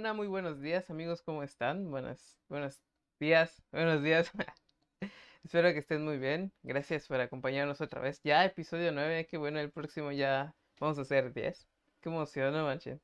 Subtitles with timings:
[0.00, 1.90] Muy buenos días, amigos, ¿cómo están?
[1.90, 2.82] Buenos, buenos
[3.20, 4.32] días, buenos días.
[5.44, 6.52] Espero que estén muy bien.
[6.62, 8.20] Gracias por acompañarnos otra vez.
[8.24, 11.68] Ya episodio 9, qué bueno, el próximo ya vamos a hacer 10.
[12.00, 13.02] Qué emoción, no manchen.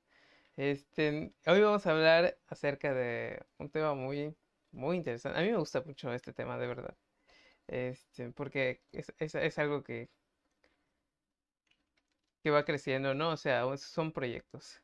[0.57, 4.35] Este, hoy vamos a hablar acerca de un tema muy,
[4.73, 5.39] muy interesante.
[5.39, 6.97] A mí me gusta mucho este tema, de verdad.
[7.69, 10.11] Este, porque es, es, es algo que,
[12.43, 13.31] que va creciendo, ¿no?
[13.31, 14.81] O sea, son proyectos.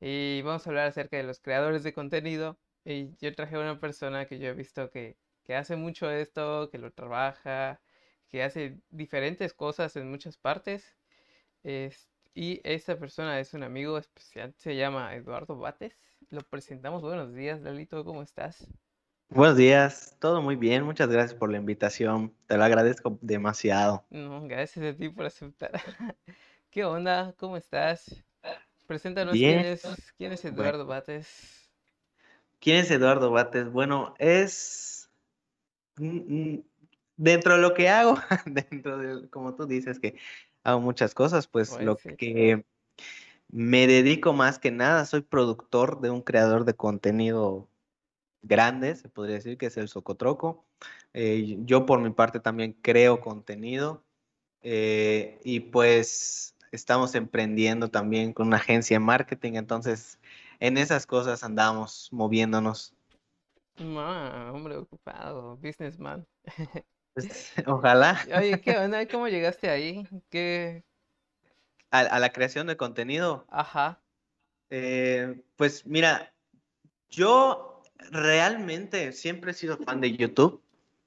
[0.00, 2.58] Y vamos a hablar acerca de los creadores de contenido.
[2.84, 6.70] Y yo traje a una persona que yo he visto que, que hace mucho esto,
[6.70, 7.80] que lo trabaja,
[8.28, 10.96] que hace diferentes cosas en muchas partes.
[11.62, 15.98] Es, y esta persona es un amigo especial, se llama Eduardo Bates.
[16.30, 17.02] Lo presentamos.
[17.02, 18.68] Buenos días, Lalito, ¿cómo estás?
[19.30, 24.06] Buenos días, todo muy bien, muchas gracias por la invitación, te lo agradezco demasiado.
[24.10, 25.72] No, gracias a ti por aceptar.
[26.70, 27.34] ¿Qué onda?
[27.38, 28.24] ¿Cómo estás?
[28.88, 29.82] Preséntanos Bien, quién es,
[30.16, 31.70] quién es bueno, Eduardo Bates.
[32.58, 33.70] ¿quién es Eduardo Bates?
[33.70, 35.10] Bueno, es
[37.18, 40.16] dentro de lo que hago, dentro de, como tú dices, que
[40.64, 42.16] hago muchas cosas, pues Pues lo sí.
[42.16, 42.64] que
[43.50, 47.68] me dedico más que nada, soy productor de un creador de contenido
[48.40, 50.64] grande, se podría decir que es el Socotroco.
[51.12, 54.02] Eh, yo por mi parte también creo contenido
[54.62, 60.18] eh, y pues estamos emprendiendo también con una agencia de marketing, entonces
[60.60, 62.94] en esas cosas andamos moviéndonos.
[63.78, 66.26] Ma, hombre ocupado, businessman.
[67.14, 69.06] Pues, ojalá Oye, ¿qué onda?
[69.08, 70.06] ¿Cómo llegaste ahí?
[70.30, 70.84] ¿Qué?
[71.90, 73.46] a, a la creación de contenido.
[73.50, 74.00] Ajá.
[74.70, 76.32] eh, pues mira,
[77.10, 80.62] yo realmente siempre he sido fan de YouTube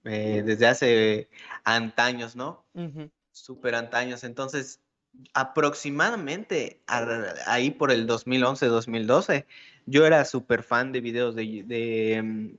[0.05, 1.29] eh, desde hace
[1.63, 2.66] antaños, ¿no?
[2.73, 3.11] ujú.
[3.31, 4.23] Súper antaños.
[4.23, 4.81] Entonces,
[5.33, 9.45] aproximadamente a- ahí por el 2011-2012,
[9.85, 12.49] yo era súper fan de videos de, de, mm,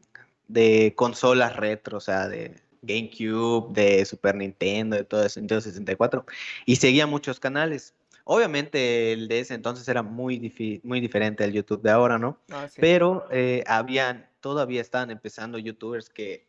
[0.49, 6.27] de consolas retro, o sea, de GameCube, de Super Nintendo, de todo eso, Nintendo 64,
[6.67, 7.95] y seguía muchos canales.
[8.25, 12.39] Obviamente el de ese entonces era muy, difi- muy diferente al YouTube de ahora, ¿no?
[12.51, 12.81] Ah, sí.
[12.81, 16.47] Pero eh, habían, todavía estaban empezando YouTubers que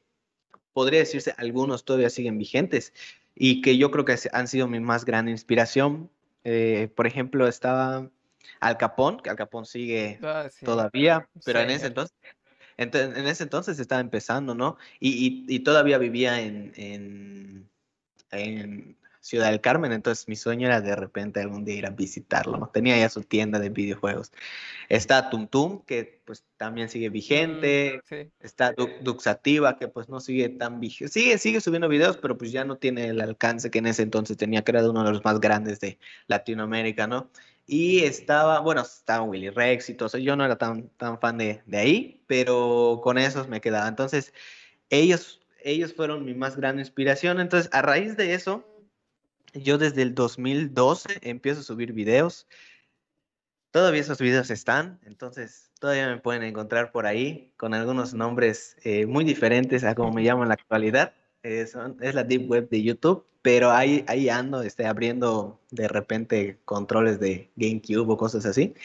[0.74, 2.94] podría decirse, algunos todavía siguen vigentes
[3.36, 6.10] y que yo creo que han sido mi más gran inspiración.
[6.44, 8.10] Eh, por ejemplo, estaba
[8.60, 10.66] Al Capón, que Al Capón sigue Ah, sí.
[10.66, 12.16] todavía, pero en ese entonces,
[12.78, 14.78] ento- en ese entonces estaba empezando, ¿no?
[15.00, 17.70] Y, y- y todavía vivía en, en,
[18.32, 22.58] en Ciudad del Carmen, entonces mi sueño era de repente algún día ir a visitarlo,
[22.58, 22.68] ¿no?
[22.68, 24.34] Tenía ya su tienda de videojuegos.
[24.90, 28.02] Está Tum Tum, que pues también sigue Mm, vigente.
[28.04, 28.30] sí.
[28.42, 31.14] Está Du- Duxativa, que pues no sigue tan vigente.
[31.14, 34.36] Sigue, sigue subiendo videos, pero pues ya no tiene el alcance que en ese entonces
[34.36, 35.98] tenía, que era uno de los más grandes de
[36.28, 37.30] Latinoamérica, ¿no?
[37.66, 40.18] Y estaba, bueno, estaba Willy Rex y todo eso.
[40.18, 43.88] Yo no era tan, tan fan de, de ahí, pero con esos me quedaba.
[43.88, 44.34] Entonces,
[44.90, 47.40] ellos, ellos fueron mi más gran inspiración.
[47.40, 48.68] Entonces, a raíz de eso,
[49.54, 52.48] yo desde el 2012 empiezo a subir videos.
[53.72, 59.06] Todavía esos videos están, entonces todavía me pueden encontrar por ahí con algunos nombres eh,
[59.06, 61.14] muy diferentes a como me llamo en la actualidad.
[61.42, 61.66] Eh,
[62.02, 67.20] es la Deep Web de YouTube, pero ahí, ahí ando este, abriendo de repente controles
[67.20, 68.76] de GameCube o cosas así.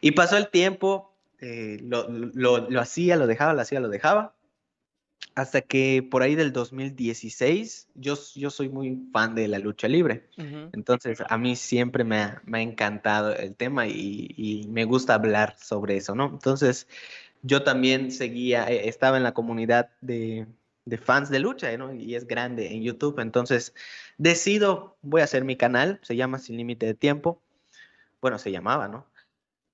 [0.00, 4.37] Y pasó el tiempo, eh, lo, lo, lo hacía, lo dejaba, lo hacía, lo dejaba.
[5.38, 10.28] Hasta que por ahí del 2016, yo, yo soy muy fan de la lucha libre.
[10.72, 15.14] Entonces, a mí siempre me ha, me ha encantado el tema y, y me gusta
[15.14, 16.26] hablar sobre eso, ¿no?
[16.26, 16.88] Entonces,
[17.42, 20.48] yo también seguía, eh, estaba en la comunidad de,
[20.86, 21.94] de fans de lucha, ¿no?
[21.94, 23.20] Y es grande en YouTube.
[23.20, 23.74] Entonces,
[24.16, 27.40] decido, voy a hacer mi canal, se llama Sin Límite de Tiempo.
[28.20, 29.06] Bueno, se llamaba, ¿no?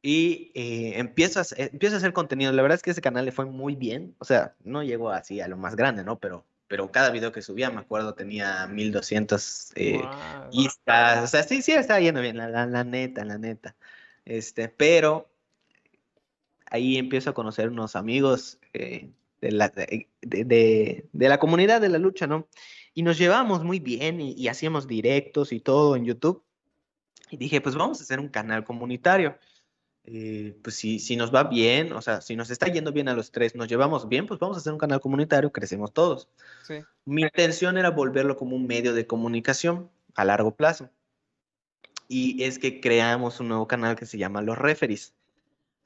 [0.07, 2.53] Y eh, empiezo, a, hacer- empiezo a hacer contenido.
[2.53, 4.15] La verdad es que ese canal le fue muy bien.
[4.19, 6.19] O sea, no llegó así a lo más grande, ¿no?
[6.19, 10.51] Pero, pero cada video que subía, me acuerdo, tenía 1200 eh, Guau.
[10.53, 11.25] vistas.
[11.25, 13.77] O sea, sí, sí, estaba yendo bien, la, la, la neta, la neta.
[14.27, 15.31] Este, pero
[16.67, 19.09] ahí empiezo a conocer unos amigos eh,
[19.41, 22.47] de, la, de, de- de la comunidad de la lucha, ¿no?
[22.93, 26.43] Y nos llevábamos muy bien y, y hacíamos directos y todo en YouTube.
[27.31, 29.39] Y dije, pues vamos a hacer un canal comunitario
[30.07, 33.15] eh, pues si, si nos va bien, o sea, si nos está yendo bien a
[33.15, 36.29] los tres, nos llevamos bien, pues vamos a hacer un canal comunitario, crecemos todos.
[36.67, 36.81] Sí.
[37.07, 40.91] Mi intención era volverlo como un medio de comunicación a largo plazo.
[42.07, 45.15] Y es que creamos un nuevo canal que se llama Los Referees.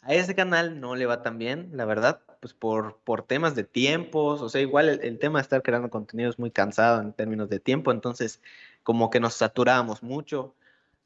[0.02, 3.62] A ese canal no le va tan bien, la verdad, pues por, por temas de
[3.62, 7.12] tiempos, o sea, igual el, el tema de estar creando contenido es muy cansado en
[7.12, 8.40] términos de tiempo, entonces
[8.82, 10.54] como que nos saturábamos mucho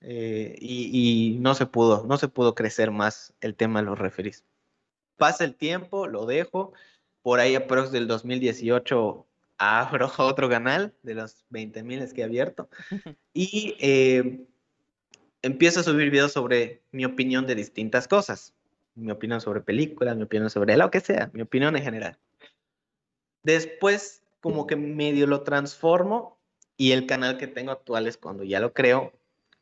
[0.02, 3.98] eh, y, y no se pudo, no se pudo crecer más el tema de los
[3.98, 4.44] referees.
[5.16, 6.72] pasa el tiempo, lo dejo,
[7.22, 9.26] por ahí aprox del 2018
[9.58, 12.68] abro otro canal de los 20 mil que he abierto
[13.32, 14.44] y eh,
[15.42, 18.54] empiezo a subir videos sobre mi opinión de distintas cosas.
[18.94, 22.18] Mi opinión sobre películas, mi opinión sobre lo que sea, mi opinión en general.
[23.42, 26.38] Después, como que medio lo transformo
[26.76, 29.12] y el canal que tengo actual es cuando ya lo creo,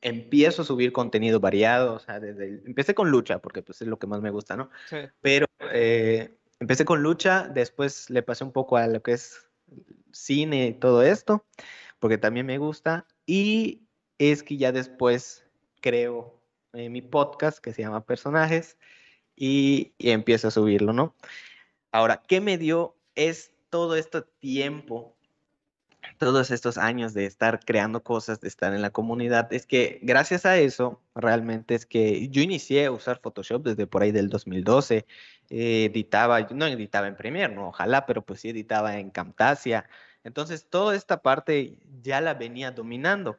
[0.03, 3.99] empiezo a subir contenido variado, o sea, desde empecé con lucha, porque pues es lo
[3.99, 4.71] que más me gusta, ¿no?
[4.89, 4.97] Sí.
[5.21, 9.49] Pero eh, empecé con lucha, después le pasé un poco a lo que es
[10.13, 11.45] cine y todo esto,
[11.99, 13.83] porque también me gusta, y
[14.19, 15.45] es que ya después
[15.81, 16.41] creo
[16.73, 18.77] mi podcast que se llama Personajes
[19.37, 21.17] y, empiezo a subirlo, ¿no?
[21.93, 25.17] Ahora, ¿qué me dio es todo este tiempo
[26.21, 30.45] todos estos años de estar creando cosas, de estar en la comunidad, es que gracias
[30.45, 35.07] a eso, realmente es que yo inicié a usar Photoshop desde por ahí del 2012,
[35.49, 39.89] editaba, no editaba en Premiere, no, ojalá, pero pues sí editaba en Camtasia.
[40.23, 43.39] Entonces, toda esta parte ya la venía dominando.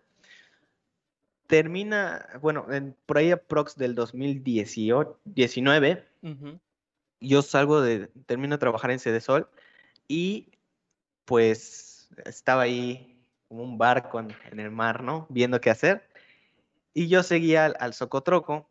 [1.45, 2.65] Termina, bueno,
[3.05, 6.03] por ahí aprox del 2019,
[7.19, 9.47] yo salgo de, termino de trabajar en Sol
[10.07, 10.49] y
[11.25, 11.90] pues
[12.25, 13.11] estaba ahí
[13.47, 15.27] como un barco en, el mar, ¿no?
[15.29, 16.07] Viendo qué hacer.
[16.93, 18.67] Y yo seguía al, Socotroco,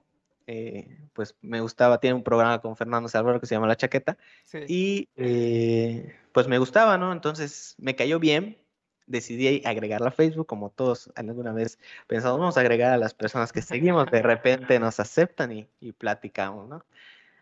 [0.47, 4.17] eh, pues me gustaba, tiene un programa con Fernando Salvador que se llama La Chaqueta,
[4.69, 7.13] y eh, pues me gustaba, ¿no?
[7.13, 8.59] Entonces me cayó bien,
[9.07, 13.53] decidí agregarla a Facebook, como todos alguna vez pensamos, vamos a agregar a las personas
[13.53, 16.85] que seguimos, de repente nos aceptan y, y platicamos, ¿no?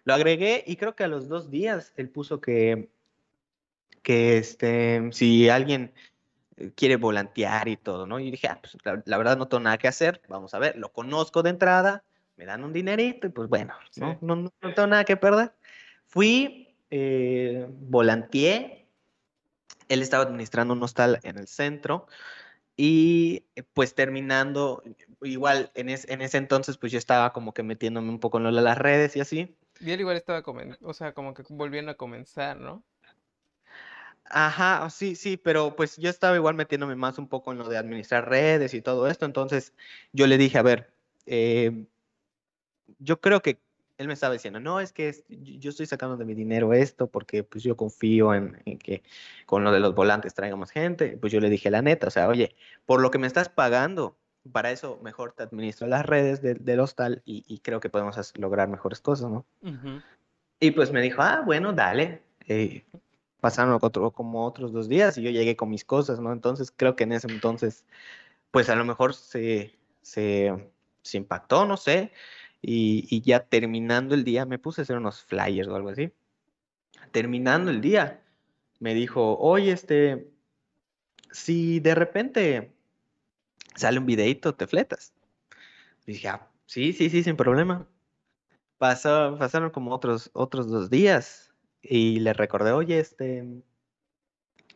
[0.05, 2.89] Lo agregué y creo que a los dos días él puso que,
[4.03, 5.93] que este, si alguien
[6.57, 8.19] eh, quiere volantear y todo, ¿no?
[8.19, 10.93] Y dije, ah, pues la, verdad no tengo nada que hacer, vamos a ver, lo
[10.93, 12.05] conozco de entrada,
[12.37, 14.19] me dan un dinerito y pues bueno, ¿no?
[14.21, 15.53] No, no, tengo nada que perder.
[16.07, 18.87] Fui, eh, volanteé,
[19.89, 22.07] él estaba administrando un hostal en el centro
[22.77, 24.83] y eh, pues terminando,
[25.23, 28.55] igual en, en ese entonces pues yo estaba como que metiéndome un poco en lo
[28.55, 29.57] de las redes y así.
[29.81, 30.43] Y él igual estaba,
[30.83, 32.83] o sea, como que volviendo a comenzar, ¿no?
[34.31, 37.79] Ajá, sí, sí, pero pues yo estaba igual metiéndome más un poco en lo de
[37.79, 39.73] administrar redes y todo esto, entonces
[40.13, 40.91] yo le dije, a ver,
[41.27, 41.87] eh,
[42.99, 43.59] yo creo que
[43.99, 47.43] él me estaba diciendo, no, es que yo estoy sacando de mi dinero esto porque
[47.43, 49.03] pues yo confío en, que
[49.45, 51.19] con lo de los volantes traiga más gente.
[51.21, 52.55] Pues yo le dije la neta, o sea, oye,
[52.87, 54.17] por lo que me estás pagando,
[54.53, 59.01] para eso mejor te administro las redes del hostal y, creo que podemos lograr mejores
[59.01, 59.45] cosas, ¿no?
[60.61, 62.23] Y pues me dijo, ah, bueno, dale.
[62.47, 62.85] Eh,
[63.41, 66.33] pasaron como otros dos días y yo llegué con mis cosas, ¿no?
[66.33, 67.85] Entonces creo que en ese entonces,
[68.51, 70.53] pues a lo mejor se, se,
[71.13, 72.13] impactó, no sé
[72.63, 76.13] y, ya terminando el día, me puse a hacer unos flyers o algo así.
[77.13, 78.23] Terminando el día,
[78.81, 80.31] me dijo, oye, este,
[81.31, 82.73] si de repente
[83.77, 85.13] sale un videito, te fletas.
[86.07, 87.87] Y dije, ah, sí, sí, sí, sin problema.
[88.79, 91.48] Pasó, pasaron como otros, otros dos días
[91.83, 93.45] y le recordé, oye, este,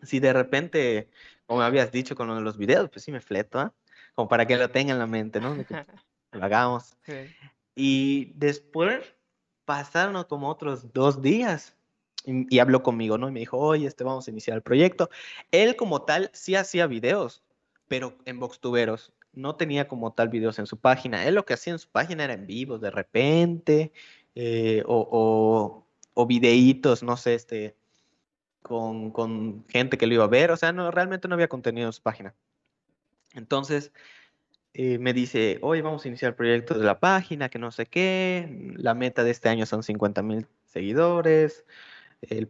[0.02, 1.08] si de repente,
[1.46, 3.74] como me habías dicho con uno de los videos, pues sí me fleto, ¿ah?
[4.14, 5.56] Como para que lo tenga en la mente, ¿no?
[6.32, 6.96] lo hagamos.
[7.04, 7.34] Sí.
[7.74, 9.14] Y después
[9.64, 11.76] pasaron como otros dos días
[12.24, 13.28] y, habló conmigo, ¿no?
[13.28, 15.10] Y me dijo, oye, este, vamos a iniciar el proyecto.
[15.50, 17.42] Él como tal sí hacía videos,
[17.88, 19.12] pero en Voxtuberos.
[19.32, 21.26] No tenía como tal videos en su página.
[21.26, 23.92] Él lo que hacía en su página era en vivo de repente,
[24.34, 25.81] eh, o, o,
[26.26, 27.76] videitos, no sé, este,
[28.62, 30.50] con, con gente que lo iba a ver.
[30.50, 32.34] O sea, no, realmente no había contenido en su página.
[33.34, 33.92] Entonces,
[34.74, 37.86] eh, me dice, hoy vamos a iniciar el proyecto de la página, que no sé
[37.86, 41.64] qué, la meta de este año son 50 mil seguidores,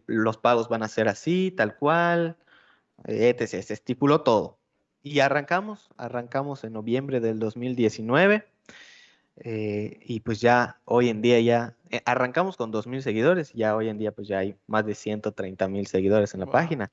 [0.07, 2.37] los pagos van a ser así, tal cual,
[3.07, 3.47] etc.
[3.47, 4.59] Se estipuló todo.
[5.03, 8.47] Y arrancamos, arrancamos en noviembre del 2019.
[9.37, 13.89] Eh, y pues ya hoy en día ya eh, arrancamos con 2.000 seguidores, ya hoy
[13.89, 16.91] en día pues ya hay más de 130.000 seguidores en la página.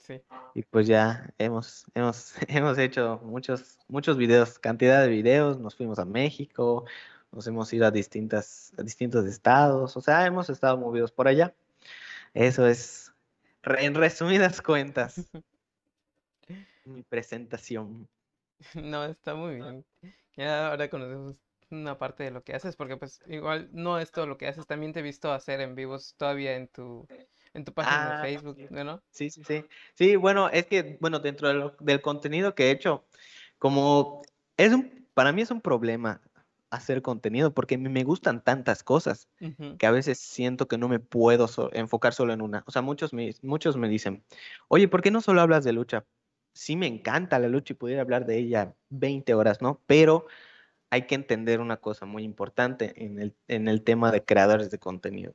[0.55, 5.99] Y pues ya hemos, hemos, hemos hecho muchos, muchos videos, cantidad de videos, nos fuimos
[5.99, 6.85] a México,
[7.31, 11.53] nos hemos ido a, distintas, a distintos estados, o sea, hemos estado movidos por allá.
[12.33, 13.11] Eso es,
[13.63, 15.29] en resumidas cuentas,
[16.85, 18.07] mi presentación.
[18.73, 19.85] No, está muy bien.
[20.35, 21.35] Ya ahora conocemos
[21.71, 24.67] una parte de lo que haces, porque pues igual no es todo lo que haces,
[24.67, 27.07] también te he visto hacer en vivos todavía en tu,
[27.53, 29.03] en tu página de ah, Facebook, ¿no?
[29.11, 29.65] Sí, sí, sí.
[29.95, 33.05] Sí, bueno, es que, bueno, dentro del contenido que he hecho,
[33.59, 34.21] como
[34.57, 36.21] es un, para mí es un problema
[36.71, 39.29] hacer contenido porque me gustan tantas cosas
[39.77, 42.63] que a veces siento que no me puedo so- enfocar solo en una.
[42.67, 44.23] O sea, muchos me, muchos me dicen,
[44.69, 46.05] oye, ¿por qué no solo hablas de lucha?
[46.53, 49.81] Sí me encanta la lucha y pudiera hablar de ella 20 horas, ¿no?
[49.87, 50.27] Pero
[50.89, 54.79] hay que entender una cosa muy importante en el, en el tema de creadores de
[54.79, 55.33] contenido.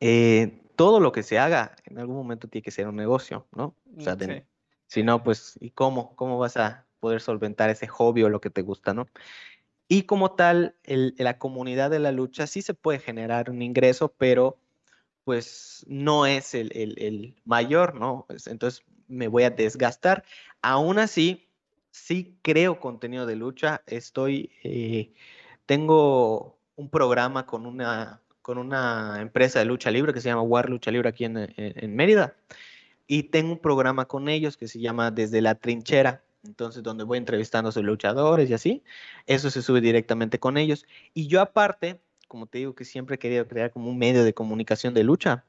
[0.00, 3.76] Eh, todo lo que se haga en algún momento tiene que ser un negocio, ¿no?
[3.96, 4.26] O sea, de-
[4.86, 6.14] si no, pues, ¿y cómo?
[6.16, 9.06] ¿Cómo vas a poder solventar ese hobby o lo que te gusta, ¿no?
[9.88, 14.12] Y como tal, el- la comunidad de la lucha sí se puede generar un ingreso,
[14.16, 14.58] pero
[15.24, 18.24] pues no es el, el- el mayor, ¿no?
[18.28, 20.24] Pues, entonces me voy a desgastar.
[20.62, 21.48] Aún así,
[21.92, 23.82] sí creo contenido de lucha.
[23.86, 25.12] Estoy, eh,
[25.66, 30.68] tengo un programa con una, con una empresa de lucha libre que se llama War
[30.68, 32.34] Lucha Libre aquí en, Mérida.
[33.06, 36.24] Y tengo un programa con ellos que se llama Desde la Trinchera.
[36.44, 38.82] Entonces, donde voy entrevistando a sus luchadores y así.
[39.26, 40.86] Eso se sube directamente con ellos.
[41.14, 44.34] Y yo aparte, como te digo que siempre he querido crear como un medio de
[44.34, 45.44] comunicación de lucha.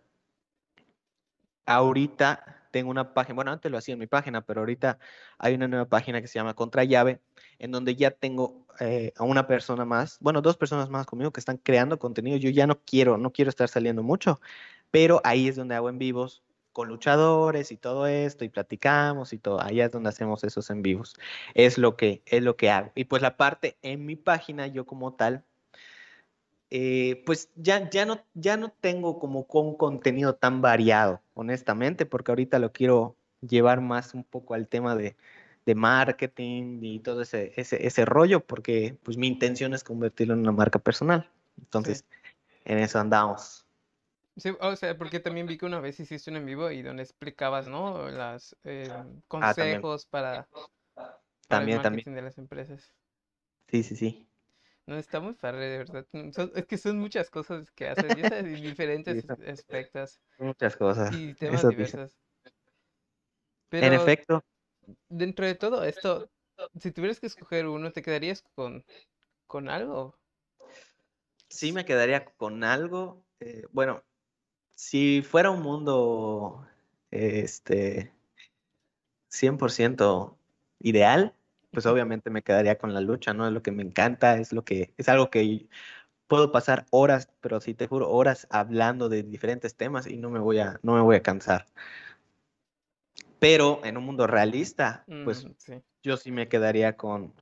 [1.65, 4.97] Ahorita tengo una página, bueno, antes lo hacía en mi página, pero ahorita
[5.37, 7.21] hay una nueva página que se llama Contrallave,
[7.59, 11.39] en donde ya tengo eh, a una persona más, bueno, dos personas más conmigo que
[11.39, 12.35] están creando contenido.
[12.37, 14.41] Yo ya no quiero, no quiero estar saliendo mucho,
[14.89, 19.37] pero ahí es donde hago en vivos con luchadores y todo esto y platicamos y
[19.37, 19.61] todo.
[19.61, 21.15] Ahí es donde hacemos esos en vivos.
[21.53, 22.91] Es lo que es lo que hago.
[22.95, 25.45] Y pues la parte en mi página yo como tal
[26.75, 32.31] eh, pues ya, ya, no, ya no tengo como con contenido tan variado, honestamente, porque
[32.31, 35.15] ahorita lo quiero llevar más un poco al tema de,
[35.67, 40.39] de marketing y todo ese, ese, ese rollo, porque pues mi intención es convertirlo en
[40.39, 41.29] una marca personal.
[41.59, 42.05] Entonces,
[42.65, 43.67] en eso andamos.
[44.35, 47.03] Sí, o sea, porque también vi que una vez hiciste un en vivo y donde
[47.03, 48.09] explicabas, ¿no?
[48.09, 50.47] Las eh, Ah, también, consejos para,
[50.95, 51.99] para el también, también.
[51.99, 52.91] marketing de las empresas.
[53.69, 54.27] Sí, sí, sí.
[54.85, 56.07] No, está muy padre, de verdad.
[56.11, 60.75] Mm, son- es que son muchas cosas que haces, y esas en diferentes aspectos muchas
[60.75, 61.09] cosas.
[61.09, 62.19] y temas Eso diversos.
[63.79, 64.41] En Pero efecto,
[65.09, 66.31] dentro de todo esto,
[66.79, 68.85] si tuvieras que escoger uno, ¿te quedarías con,
[69.47, 70.19] con algo?
[71.49, 73.25] sí me quedaría con algo.
[73.39, 74.03] eh, bueno,
[74.75, 76.67] si fuera un mundo,
[77.11, 78.13] este,
[79.29, 80.37] 100%
[80.79, 81.35] ideal,
[81.73, 83.47] pues obviamente me quedaría con la lucha, ¿no?
[83.47, 85.67] Es lo que me encanta, es lo que, es algo que
[86.27, 90.39] puedo pasar horas, pero sí te juro, horas hablando de diferentes temas y no me
[90.39, 91.65] voy a, no me voy a cansar.
[93.39, 95.81] Pero en un mundo realista, pues Mm, sí.
[96.03, 97.33] yo sí me quedaría con,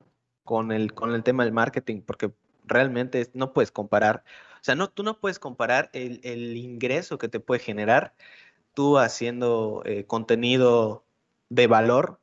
[0.44, 2.32] con el, con el tema del marketing, porque
[2.64, 4.24] realmente no puedes comparar,
[4.54, 8.14] o sea, no, tú no puedes comparar el, el ingreso que te puede generar
[8.72, 11.04] tú haciendo eh, contenido
[11.50, 12.21] de valor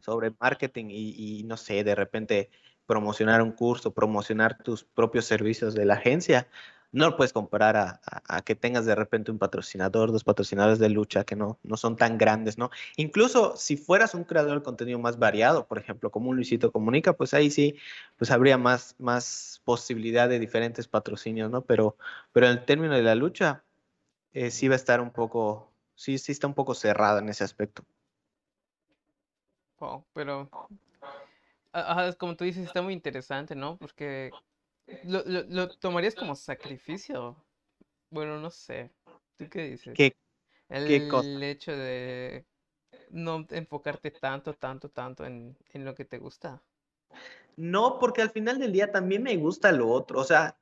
[0.00, 2.50] Sobre marketing y, no sé, de repente
[2.86, 6.48] promocionar un curso, promocionar tus propios servicios de la agencia,
[6.90, 11.24] no lo puedes comparar a que tengas de repente un patrocinador, dos patrocinadores de lucha
[11.24, 12.70] que no, no son tan grandes, ¿no?
[12.96, 17.14] Incluso si fueras un creador de contenido más variado, por ejemplo, como un Luisito Comunica,
[17.14, 17.76] pues ahí sí,
[18.16, 21.64] pues habría más, más posibilidad de diferentes patrocinios, ¿no?
[21.64, 21.96] Pero,
[22.32, 23.64] pero en el término de la lucha,
[24.32, 27.44] eh, sí va a estar un poco, sí, sí está un poco cerrada en ese
[27.44, 27.84] aspecto.
[29.82, 30.48] Wow, pero,
[31.72, 33.76] ajá, es como tú dices, está muy interesante, ¿no?
[33.76, 34.32] Porque
[35.02, 37.34] lo, lo, lo tomarías como sacrificio.
[38.10, 38.90] Bueno, no sé.
[39.36, 39.96] ¿Tú qué dices?
[39.96, 40.12] ¿Qué,
[40.86, 41.28] qué cosa?
[41.28, 42.44] El hecho de
[43.10, 46.62] no enfocarte tanto, tanto, tanto en, en lo que te gusta.
[47.56, 50.20] No, porque al final del día también me gusta lo otro.
[50.20, 50.56] O sea,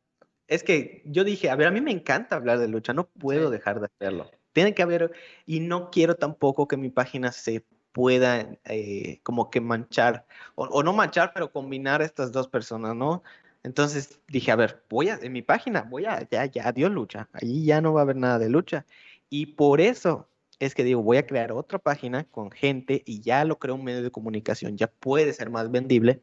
[0.48, 3.50] es que yo dije, a ver, a mí me encanta hablar de lucha, no puedo
[3.50, 3.58] Sí.
[3.58, 4.30] dejar de hacerlo.
[4.54, 5.12] Tiene que haber,
[5.44, 10.82] y no quiero tampoco que mi página se pueda eh, como que manchar, o, o
[10.82, 13.22] no manchar, pero combinar estas dos personas, ¿no?
[13.62, 17.28] Entonces dije, a ver, voy a, en mi página, voy a, ya, ya, adiós lucha,
[17.32, 18.86] allí ya no va a haber nada de lucha.
[19.28, 20.28] Y por eso
[20.58, 23.84] es que digo, voy a crear otra página con gente y ya lo creo un
[23.84, 26.22] medio de comunicación, ya puede ser más vendible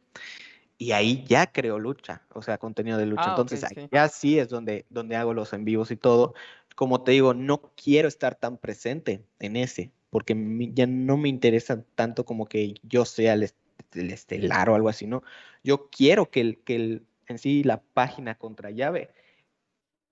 [0.77, 3.24] y ahí ya creo lucha, o sea, contenido de lucha.
[3.25, 3.88] Ah, Entonces, sí.
[3.91, 6.33] ya sí es donde, donde hago los en vivos y todo.
[6.75, 10.36] Como te digo, no quiero estar tan presente en ese, porque
[10.74, 13.58] ya no me interesa tanto como que yo sea el, est-
[13.94, 15.24] el estelar o algo así, ¿no?
[15.64, 19.12] Yo quiero que, el, que el, en sí la página contra llave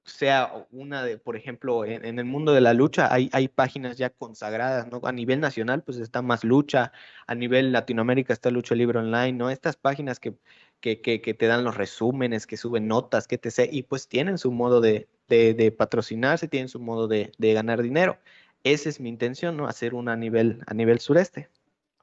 [0.06, 4.12] sea una de, por ejemplo, en, el mundo de la lucha hay, hay páginas ya
[4.12, 5.02] consagradas, ¿no?
[5.04, 6.92] A nivel nacional, pues está más lucha,
[7.26, 9.50] a nivel Latinoamérica está Lucha Libre Online, ¿no?
[9.50, 10.36] Estas páginas que,
[10.80, 14.38] que, que, te dan los resúmenes, que suben notas, que te sé, y pues tienen
[14.38, 18.20] su modo de, de, de patrocinarse, tienen su modo de, de, ganar dinero.
[18.66, 19.66] Esa es mi intención, ¿no?
[19.66, 21.48] Hacer una a nivel, a nivel sureste.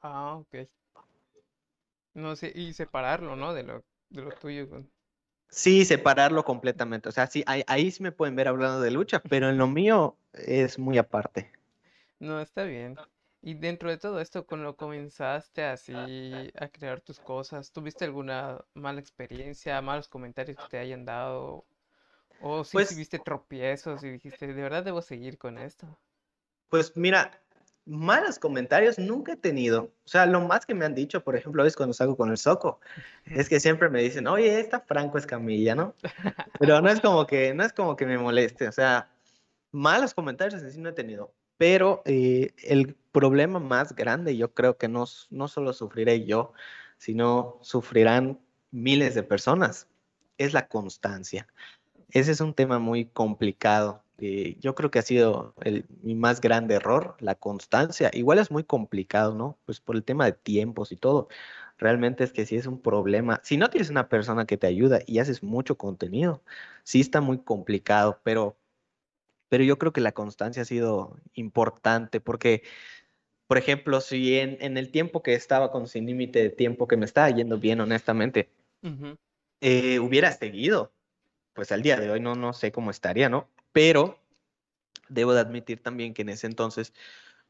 [0.03, 0.67] Ah, ok.
[2.15, 3.53] No sé, y separarlo, ¿no?
[3.53, 4.67] De lo, de lo tuyo.
[5.49, 7.07] Sí, separarlo completamente.
[7.09, 9.67] O sea, sí, ahí, ahí sí me pueden ver hablando de lucha, pero en lo
[9.67, 11.51] mío es muy aparte.
[12.19, 12.99] No, está bien.
[13.41, 18.99] Y dentro de todo esto, cuando comenzaste así a crear tus cosas, ¿tuviste alguna mala
[19.01, 21.67] experiencia, malos comentarios que te hayan dado?
[22.39, 25.99] ¿O sí Pues tuviste tropiezos y dijiste, de verdad debo seguir con esto?
[26.73, 27.39] Pues mira,
[27.85, 29.91] malos comentarios nunca he tenido.
[30.05, 32.37] O sea, lo más que me han dicho, por ejemplo, es cuando salgo con el
[32.39, 32.79] Soco,
[33.25, 35.93] es que siempre me dicen, oye, esta Franco Escamilla, ¿no?
[36.59, 38.67] Pero no es como que, no es como que me moleste.
[38.67, 39.07] O sea,
[39.71, 41.31] malos comentarios así no he tenido.
[41.57, 46.53] Pero eh, el problema más grande, yo creo que no, no solo sufriré yo,
[46.97, 48.39] sino sufrirán
[48.71, 49.87] miles de personas,
[50.39, 51.45] es la constancia.
[52.09, 54.02] Ese es un tema muy complicado.
[54.19, 58.09] Eh, yo creo que ha sido el, mi más grande error, la constancia.
[58.13, 59.57] Igual es muy complicado, ¿no?
[59.65, 61.27] Pues por el tema de tiempos y todo.
[61.77, 63.41] Realmente es que sí es un problema.
[63.43, 66.43] Si no tienes una persona que te ayuda y haces mucho contenido,
[66.83, 68.57] sí está muy complicado, pero,
[69.49, 72.63] pero yo creo que la constancia ha sido importante porque,
[73.47, 76.97] por ejemplo, si en, en el tiempo que estaba con Sin Límite de Tiempo, que
[76.97, 78.49] me estaba yendo bien, honestamente,
[79.61, 80.93] eh, hubiera seguido
[81.53, 83.47] pues al día de hoy no, no sé cómo estaría, ¿no?
[83.73, 84.19] Pero
[85.09, 86.93] debo de admitir también que en ese entonces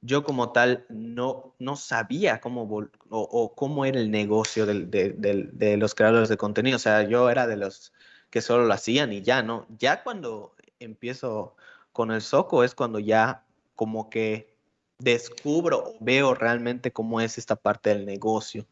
[0.01, 2.67] yo como tal no, no sabía cómo
[3.09, 6.77] o, cómo era el negocio de, del- de los creadores de contenido.
[6.77, 7.93] O sea, yo era de los
[8.29, 9.67] que solo lo hacían y ya, ¿no?
[9.79, 11.55] Ya cuando empiezo
[11.93, 14.53] con el Soco es cuando ya como que
[14.99, 18.67] descubro o veo realmente cómo es esta parte del negocio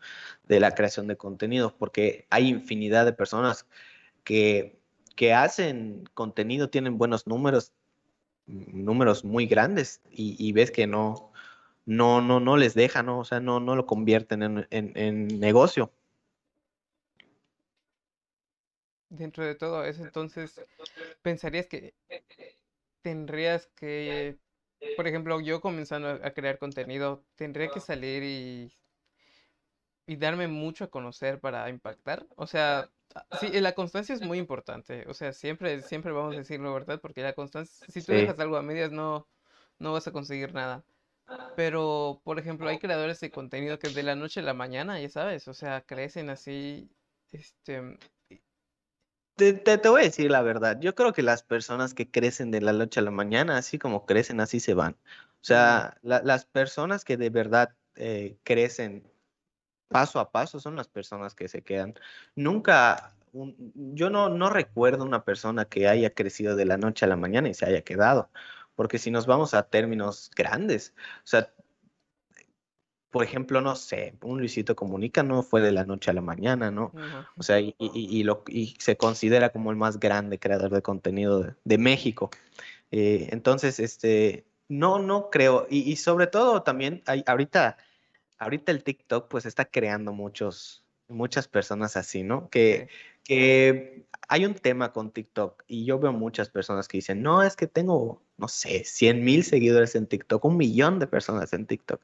[0.45, 3.67] de la creación de contenidos, porque hay infinidad de personas
[4.23, 4.80] que,
[5.15, 7.73] que hacen contenido, tienen buenos números,
[8.47, 11.31] mm, números muy grandes, y, y ves que no,
[11.85, 13.19] no, no, no les deja, ¿no?
[13.19, 15.91] O sea, no, no lo convierten en, en- en negocio.
[19.09, 20.59] Dentro de todo eso, entonces,
[21.21, 21.93] pensarías que
[23.01, 24.39] tendrías que,
[24.95, 28.73] por ejemplo, yo comenzando a a crear contenido, tendría que salir y
[30.11, 32.27] y darme mucho a conocer para impactar.
[32.35, 35.05] O sea, a- sí, la constancia es muy importante.
[35.07, 36.99] O sea, siempre, siempre vamos a decirlo, ¿verdad?
[37.01, 39.27] Porque la constancia, si tú Sí, dejas algo a medias, no,
[39.79, 40.83] no vas a conseguir nada.
[41.55, 45.09] Pero, por ejemplo, hay creadores de contenido que de la noche a la mañana, ya
[45.09, 46.89] sabes, o sea, crecen así,
[47.31, 47.97] este,
[49.35, 50.79] te, te, te voy a decir la verdad.
[50.79, 54.05] Yo creo que las personas que crecen de la noche a la mañana, así como
[54.05, 54.93] crecen, así se van.
[55.41, 59.10] O sea, la- las personas que de verdad eh, crecen
[59.91, 61.93] paso a paso son las personas que se quedan.
[62.35, 63.55] Nunca, un-
[63.95, 67.49] yo no, no recuerdo una persona que haya crecido de la noche a la mañana
[67.49, 68.29] y se haya quedado,
[68.75, 71.51] porque si nos vamos a términos grandes, o sea,
[73.09, 76.71] por ejemplo, no sé, un Luisito Comunica no fue de la noche a la mañana,
[76.71, 76.93] ¿no?
[77.37, 80.81] O sea, y, y- y lo, y se considera como el más grande creador de
[80.81, 82.29] contenido de, de México.
[82.91, 87.75] Eh, entonces, este, no, no creo, y, y sobre todo también hay, ahorita
[88.41, 92.49] ahorita el TikTok pues está creando muchos, muchas personas así, ¿no?
[92.49, 93.19] Que, sí.
[93.23, 97.55] que hay un tema con TikTok y yo veo muchas personas que dicen, no, es
[97.55, 102.01] que tengo, no sé, 100 mil seguidores en TikTok, un millón de personas en TikTok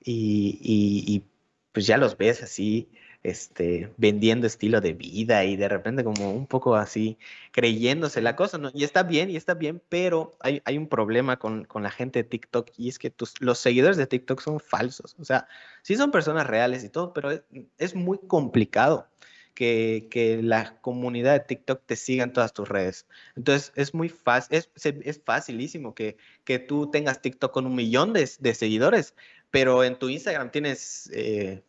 [0.00, 1.24] y, y- y,
[1.72, 2.90] pues ya los ves así,
[3.24, 7.18] este, vendiendo estilo de vida y de repente como un poco así,
[7.50, 8.70] creyéndose la cosa, ¿no?
[8.74, 12.22] Y está bien, y está bien, pero hay, hay un problema con, con la gente
[12.22, 15.48] de TikTok y es que tus, los seguidores de TikTok son falsos, o sea,
[15.82, 17.42] sí son personas reales y todo, pero es,
[17.78, 19.08] es muy complicado.
[19.56, 23.06] Que, que la comunidad de TikTok te siga en todas tus redes.
[23.36, 28.12] Entonces es muy fácil, es, es facilísimo que, que tú tengas TikTok con un millón
[28.12, 29.14] de, de seguidores
[29.54, 31.62] pero en tu Instagram tienes, eh,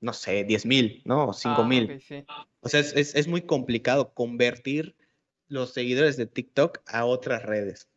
[0.00, 1.32] no sé, 10 mil, ¿no?
[1.32, 2.00] cinco Ah, mil.
[2.00, 2.24] sí.
[2.60, 4.94] O sea, es, es, es muy complicado convertir
[5.48, 7.88] los seguidores de TikTok a otras redes.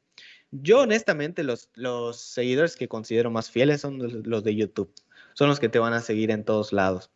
[0.52, 4.94] Yo honestamente los, los seguidores que considero más fieles son los, los de YouTube.
[5.34, 7.10] Son los que te van a seguir en todos lados.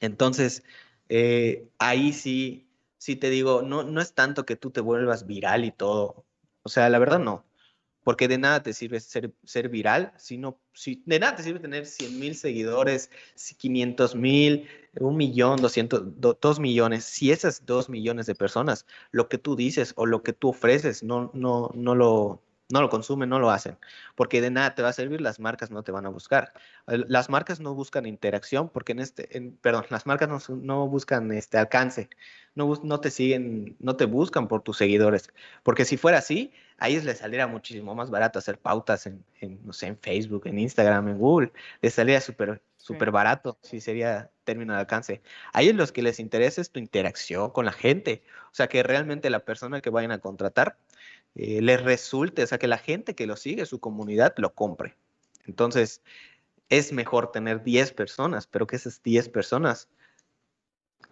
[0.00, 0.62] Entonces,
[1.08, 5.64] eh, ahí sí, sí te digo, no, no es tanto que tú te vuelvas viral
[5.64, 6.24] y todo.
[6.62, 7.44] O sea, la verdad no.
[8.04, 11.86] Porque de nada te sirve ser, ser viral, sino, si, de nada te sirve tener
[11.86, 13.10] 100 mil seguidores,
[13.58, 14.68] 500 mil,
[15.00, 17.04] un millón, 200, do- dos millones.
[17.04, 21.02] Si esas dos millones de personas, lo que tú dices o lo que tú ofreces
[21.02, 23.78] no, no, no lo, no lo consumen, no lo hacen,
[24.14, 26.52] porque de nada te va a servir, las marcas no te van a buscar.
[26.86, 31.30] Las marcas no buscan interacción, porque en este, en, perdón, las marcas no, no, buscan
[31.32, 32.08] este alcance,
[32.54, 35.30] no, no te siguen, no te buscan por tus seguidores,
[35.62, 39.64] porque si fuera así, a ellos les saliera muchísimo más barato hacer pautas en, en
[39.64, 44.30] no sé, en Facebook, en Instagram, en Google, les saliera súper súper barato, si sería
[44.44, 45.22] término de alcance.
[45.54, 48.22] A ellos los que les interesa es tu interacción con la gente,
[48.52, 50.76] o sea, que realmente la persona que vayan a contratar
[51.34, 54.96] eh, les resulte, o sea, que la gente que lo sigue, su comunidad, lo compre.
[55.46, 56.02] Entonces,
[56.68, 59.88] es mejor tener 10 personas, pero que esas 10 personas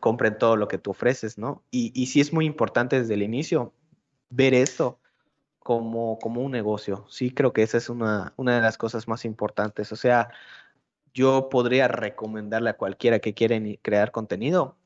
[0.00, 1.62] compren todo lo que tú ofreces, ¿no?
[1.70, 3.72] Y, y sí es muy importante desde el inicio
[4.30, 5.00] ver esto
[5.58, 7.06] como, como un negocio.
[7.08, 9.92] Sí creo que esa es una, una de las cosas más importantes.
[9.92, 10.30] O sea,
[11.14, 14.76] yo podría recomendarle a cualquiera que quiera crear contenido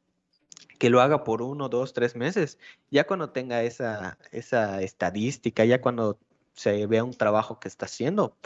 [0.78, 2.58] que lo haga por uno, dos, tres meses.
[2.90, 6.18] Ya cuando tenga esa, esa estadística, ya cuando
[6.54, 8.36] se vea un trabajo que está haciendo,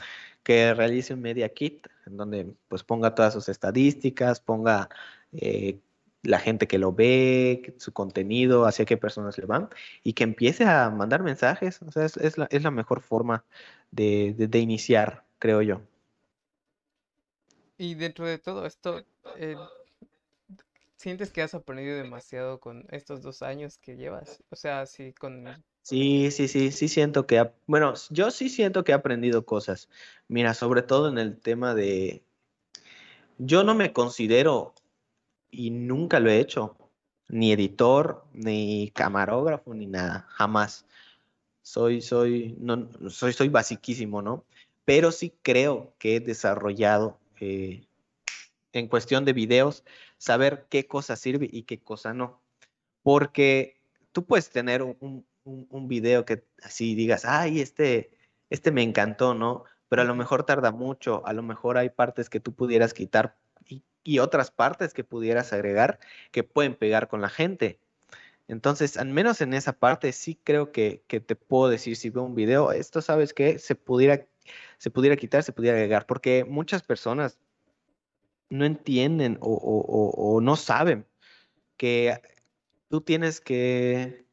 [0.43, 4.89] que realice un media kit, en donde pues ponga todas sus estadísticas, ponga
[5.33, 5.79] eh,
[6.23, 9.69] la gente que lo ve, su contenido, hacia qué personas le van,
[10.03, 11.81] y que empiece a mandar mensajes.
[11.83, 13.45] O sea, es, la, es la, mejor forma
[13.91, 15.81] de, de, iniciar, creo yo.
[17.79, 19.03] Y dentro de todo esto,
[19.37, 19.57] eh,
[21.01, 24.45] ¿Sientes que has aprendido demasiado con estos dos años que llevas?
[24.51, 25.47] O sea, sí, con...
[25.81, 29.89] Sí, sí, sí, sí siento que, bueno, yo sí siento que he aprendido cosas.
[30.29, 32.23] Mira, sobre todo en el tema de,
[33.39, 34.75] yo no me considero,
[35.51, 36.77] y nunca lo he hecho,
[37.29, 40.85] ni editor, ni camarógrafo, ni nada, jamás.
[41.63, 44.45] Soy, soy, no, soy, soy basiquísimo, ¿no?
[44.85, 47.87] Pero sí creo que he desarrollado eh,
[48.75, 49.83] en cuestión de videos,
[50.21, 52.43] saber qué cosa sirve y qué cosa no.
[53.03, 53.81] Porque
[54.13, 58.11] tú puedes tener un, un, video que así digas, ay, este,
[58.51, 59.65] este me encantó, ¿no?
[59.89, 63.39] Pero a lo mejor tarda mucho, a lo mejor hay partes que tú pudieras quitar
[63.67, 65.99] y, y otras partes que pudieras agregar
[66.33, 67.81] que pueden pegar con la gente.
[68.47, 72.25] Entonces, al menos en esa parte sí creo que, que, te puedo decir, si veo
[72.25, 74.27] un video, esto sabes que se pudiera,
[74.77, 77.39] se pudiera quitar, se pudiera agregar, porque muchas personas
[78.51, 81.07] no entienden o, no saben
[81.77, 82.21] que
[82.89, 84.27] tú tienes que,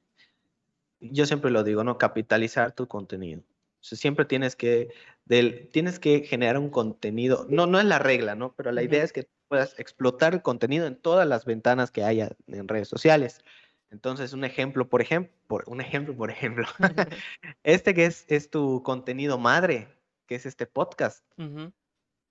[0.99, 1.97] yo siempre lo digo, ¿no?
[1.97, 3.43] Capitalizar tu contenido.
[3.81, 4.89] siempre tienes que,
[5.25, 8.53] del, tienes que generar un contenido, no, no es la regla, ¿no?
[8.57, 12.31] Pero la idea es que puedas explotar el contenido en todas las ventanas que haya
[12.47, 13.43] en redes sociales.
[13.89, 16.65] Entonces, un ejemplo, por ejemplo, un ejemplo, por ejemplo,
[17.63, 19.87] este que es, es tu contenido madre,
[20.25, 21.23] que es este podcast.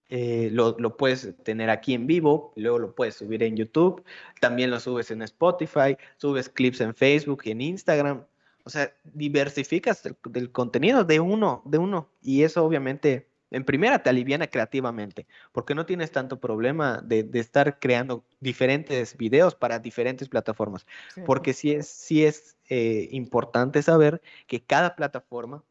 [0.08, 4.04] Eh, lo, lo, puedes tener aquí en vivo, luego lo puedes subir en YouTube,
[4.40, 8.24] también lo subes en Spotify, subes clips en Facebook y en Instagram.
[8.64, 10.02] O sea, diversificas
[10.34, 12.10] el, contenido de uno, de uno.
[12.20, 17.38] Y eso obviamente, en primera, te aliviana creativamente, porque no tienes tanto problema de, de
[17.38, 20.86] estar creando diferentes videos para diferentes plataformas.
[21.24, 25.64] Porque sí es, sí es eh, importante saber que cada plataforma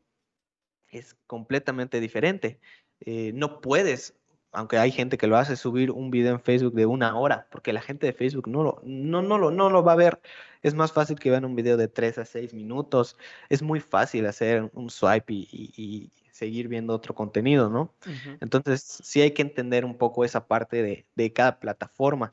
[0.90, 2.60] es completamente diferente.
[3.02, 4.14] Eh, no puedes
[4.56, 7.74] aunque hay gente que lo hace, subir un video en Facebook de una hora, porque
[7.74, 10.22] la gente de Facebook no lo, no, no lo, no lo va a ver.
[10.64, 13.18] Es más fácil que vean un video de 3 a 6 minutos.
[13.50, 17.94] Es muy fácil hacer un swipe y, seguir viendo otro contenido, ¿no?
[18.42, 22.32] Entonces, sí hay que entender un poco esa parte de, de cada plataforma.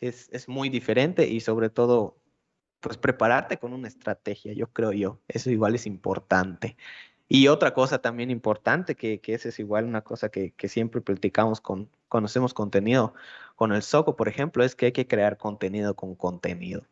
[0.00, 2.16] Es, es, muy diferente y sobre todo,
[2.80, 5.20] pues prepararte con una estrategia, yo creo yo.
[5.28, 6.78] Eso igual es importante.
[7.28, 11.00] Y otra cosa también importante, que, que esa es igual una cosa que, que siempre
[11.00, 13.14] platicamos con, conocemos contenido
[13.56, 16.86] con el Soco, por ejemplo, es que hay que crear contenido con contenido.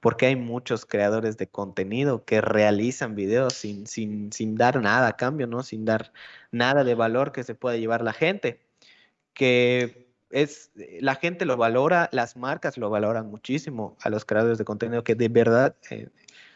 [0.00, 5.16] Porque hay muchos creadores de contenido que realizan videos sin, sin, sin dar nada a
[5.16, 5.62] cambio, ¿no?
[5.62, 6.12] Sin dar
[6.52, 8.60] nada de valor que se pueda llevar la gente.
[9.34, 14.64] Que es, la gente lo valora, las marcas lo valoran muchísimo a los creadores de
[14.64, 16.08] contenido que de verdad eh,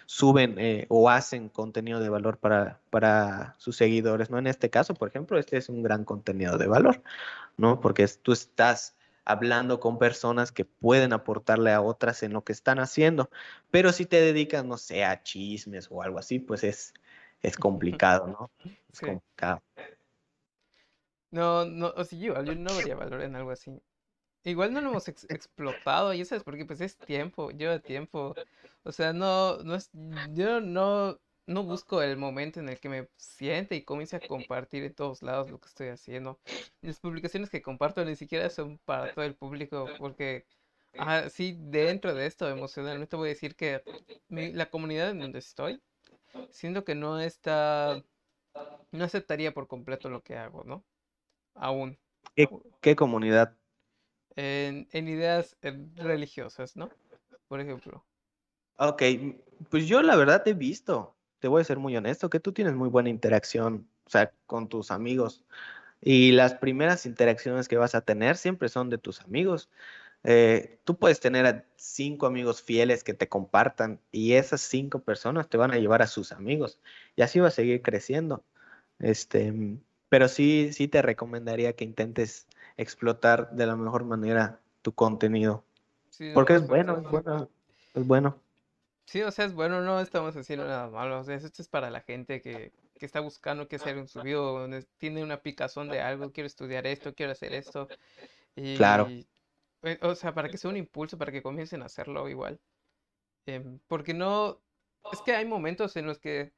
[0.06, 4.38] suben eh, o hacen contenido de valor para, para sus seguidores, ¿no?
[4.38, 7.02] En este caso, por ejemplo, este es un gran contenido de valor,
[7.56, 7.80] ¿no?
[7.80, 12.78] Porque tú estás hablando con personas que pueden aportarle a otras en lo que están
[12.78, 13.30] haciendo,
[13.70, 16.94] pero si te dedicas, no sé, a chismes o algo así, pues es,
[17.42, 18.50] es complicado, ¿no?
[18.92, 19.60] Es complicado.
[21.32, 23.82] No, no, o sea, yo, yo no vería valor en algo así.
[24.44, 28.34] Igual no lo hemos explotado, y eso es porque pues es tiempo, lleva tiempo.
[28.82, 29.90] O sea, no, no es,
[30.34, 34.84] yo no, no busco el momento en el que me siente y comience a compartir
[34.84, 36.38] en todos lados lo que estoy haciendo.
[36.82, 40.44] Las publicaciones que comparto ni siquiera son para todo el público, porque
[41.30, 43.82] sí, dentro de esto emocionalmente voy a decir que
[44.28, 45.80] la comunidad en donde estoy,
[46.50, 48.02] siento que no está
[48.92, 50.84] no aceptaría por completo lo que hago, ¿no?
[51.54, 51.98] Aún.
[52.36, 52.48] ¿Qué,
[52.80, 53.56] qué comunidad?
[54.36, 55.56] En, ideas
[55.96, 56.90] religiosas, ¿no?
[57.48, 58.04] Por ejemplo.
[58.76, 59.02] Ok,
[59.70, 62.74] pues yo la verdad he visto, te voy a ser muy honesto, que tú tienes
[62.74, 65.44] muy buena interacción, o sea, con tus amigos.
[66.00, 69.70] Y las primeras interacciones que vas a tener siempre son de tus amigos.
[70.24, 75.48] Eh, tú puedes tener a cinco amigos fieles que te compartan y esas cinco personas
[75.48, 76.80] te van a llevar a sus amigos
[77.14, 78.44] y así va a seguir creciendo.
[78.98, 85.64] Este, pero sí, sí te recomendaría que intentes explotar de la mejor manera tu contenido.
[86.10, 87.10] Sí, Porque es bueno, es posible.
[87.10, 87.48] bueno,
[87.94, 88.40] es bueno.
[89.06, 91.20] Sí, o sea, es bueno, no estamos haciendo nada malo.
[91.20, 94.20] O sea, esto es para la gente que, que está buscando qué hacer en su
[94.22, 97.88] vida, o ne- tiene una picazón de algo, quiero estudiar esto, quiero hacer esto.
[98.72, 99.28] Claro, Y,
[99.82, 102.60] eh, o sea, para que sea un impulso, para que comiencen a hacerlo igual.
[103.46, 104.62] Em, porque no,
[105.12, 106.52] es que hay momentos en los que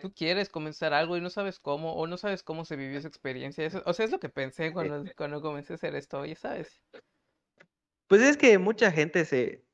[0.00, 3.08] tú quieres comenzar algo y no sabes cómo, o no sabes cómo se vivió esa
[3.08, 3.64] experiencia.
[3.66, 6.80] Eso- o sea, es lo que pensé cuando, cuando comencé a hacer esto, ya sabes.
[8.06, 9.64] pues es que mucha gente se...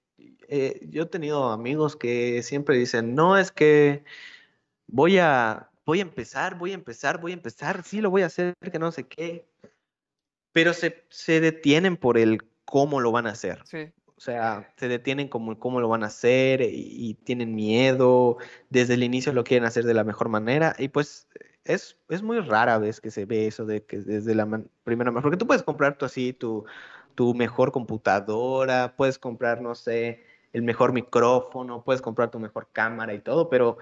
[0.48, 4.04] eh, yo he tenido amigos que siempre dicen, no, es que
[4.86, 8.26] voy a, voy a empezar, voy a empezar, voy a empezar, sí lo voy a
[8.26, 9.46] hacer, que no sé qué,
[10.52, 13.62] pero se, se detienen por el cómo lo van a hacer.
[13.64, 18.38] Sí, O sea, se detienen como cómo lo van a hacer y, y tienen miedo,
[18.70, 21.28] desde el inicio lo quieren hacer de la mejor manera y pues
[21.64, 25.10] es, es muy rara vez que se ve eso de que desde la man- primera
[25.10, 26.64] manera, porque tú puedes comprar tú así tu,
[27.14, 33.12] tu mejor computadora, puedes comprar, no sé, el mejor micrófono, puedes comprar tu mejor cámara
[33.12, 33.76] y todo, pero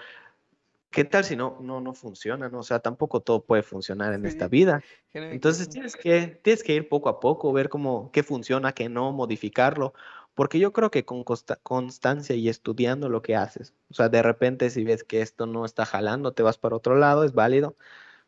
[0.91, 2.61] ¿qué tal si no, no, no funciona, no?
[2.61, 4.83] O sea, tampoco todo puede funcionar en esta vida.
[5.13, 9.13] Entonces tienes que, tienes que ir poco a poco, ver cómo, qué funciona, qué no,
[9.13, 9.95] modificarlo,
[10.35, 14.23] porque yo creo que con consta- constancia y estudiando lo que haces, o sea, de
[14.23, 17.77] repente si ves que esto no está jalando, te vas para otro lado, es válido,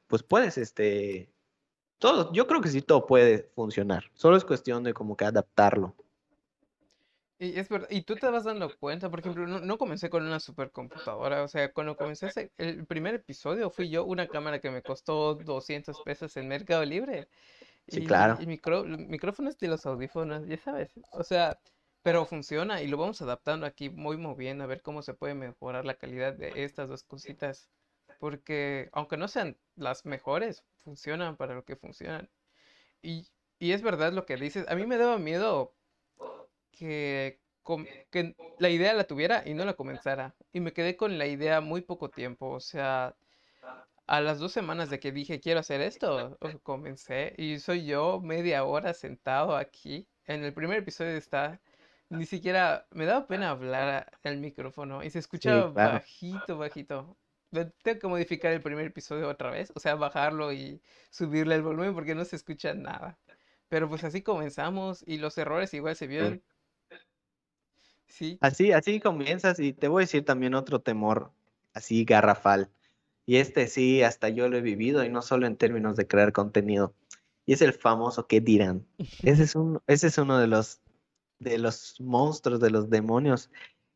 [0.08, 1.30] pues puedes, este,
[1.98, 5.94] todo, yo creo que sí todo puede funcionar, solo es cuestión de como que adaptarlo.
[7.38, 10.24] Y es verdad, y tú te vas dando cuenta, por ejemplo, no, no comencé con
[10.24, 14.70] una supercomputadora, o sea, cuando comencé ese- el primer episodio fui yo una cámara que
[14.70, 17.28] me costó 200 pesos en Mercado Libre
[17.88, 18.38] Sí, y, claro.
[18.38, 21.58] y micro, micrófonos de los audífonos, ya sabes, o sea,
[22.06, 25.84] pero funciona y lo vamos adaptando aquí, muy moviendo a ver cómo se puede mejorar
[25.84, 27.68] la calidad de estas dos cositas,
[28.20, 32.30] porque aunque no sean las mejores, funcionan para lo que funcionan.
[33.02, 33.26] Y,
[33.58, 35.74] y es verdad lo que dices, a mí me daba miedo
[36.70, 37.40] que,
[38.12, 40.36] que la idea la tuviera y no la comenzara.
[40.52, 42.50] Y me quedé con la idea muy poco tiempo.
[42.50, 43.16] O sea,
[44.06, 47.34] a las dos semanas de que dije quiero hacer esto, comencé.
[47.36, 50.06] Y soy yo media hora sentado aquí.
[50.24, 51.60] En el primer episodio está,
[52.08, 55.98] ni siquiera me daba pena hablar al micrófono y se Sí, escuchaba claro.
[55.98, 57.16] bajito, bajito.
[57.82, 61.94] Tengo que modificar el primer episodio otra vez, o sea, bajarlo y subirle el volumen
[61.94, 63.18] porque no se escucha nada.
[63.68, 66.42] Pero pues así comenzamos y los errores igual se vieron.
[68.08, 71.32] Sí, Así, así comienzas y te voy a decir también otro temor
[71.74, 72.70] así garrafal.
[73.26, 76.32] Y este sí, hasta yo lo he vivido y no solo en términos de crear
[76.32, 76.94] contenido.
[77.44, 78.86] Y es el famoso ¿qué dirán?
[79.22, 80.80] Ese es un, ese es uno de los,
[81.38, 83.50] de los monstruos, de los demonios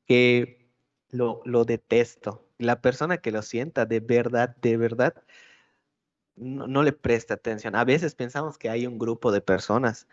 [0.07, 0.69] que
[1.11, 2.47] lo, lo detesto.
[2.59, 5.15] La persona que lo sienta de verdad, de verdad,
[6.37, 7.75] no, le presta atención.
[7.77, 10.09] A veces pensamos que hay un grupo de personas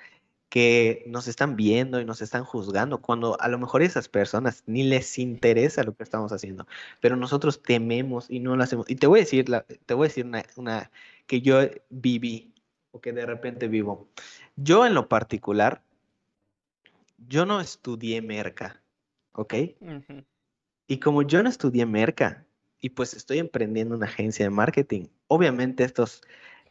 [0.50, 4.84] que nos están viendo y nos están juzgando, cuando a lo mejor esas personas ni
[4.84, 6.68] les interesa lo que estamos haciendo,
[7.02, 8.90] pero nosotros tememos y no lo hacemos.
[8.90, 10.92] Y te voy a decir, la- te voy a decir una, una
[11.28, 11.60] que yo
[11.90, 12.54] viví
[12.92, 14.10] o que de repente vivo.
[14.56, 15.84] Yo en lo particular,
[17.18, 18.84] yo no estudié merca,
[19.34, 19.54] ¿ok?
[19.82, 20.26] ujú,
[20.88, 22.48] Y como yo no estudié merca
[22.80, 26.22] y pues estoy emprendiendo una agencia de marketing, obviamente estos,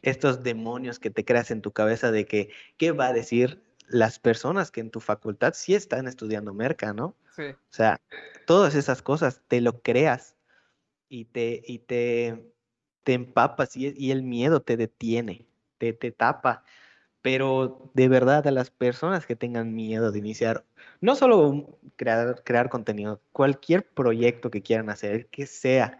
[0.01, 4.19] estos demonios que te creas en tu cabeza de que, ¿qué va a decir las
[4.19, 7.07] personas que en tu facultad sí están estudiando merca, ¿no?
[7.35, 7.97] Sí, O sea,
[8.45, 10.35] todas esas cosas te lo creas
[11.09, 12.53] y te, y te,
[13.03, 16.63] te empapas y, y el miedo te detiene, te, te tapa.
[17.27, 20.63] Pero de verdad a las personas que tengan miedo de iniciar,
[21.01, 25.99] no solo crear, crear contenido, cualquier proyecto que quieran hacer, que sea,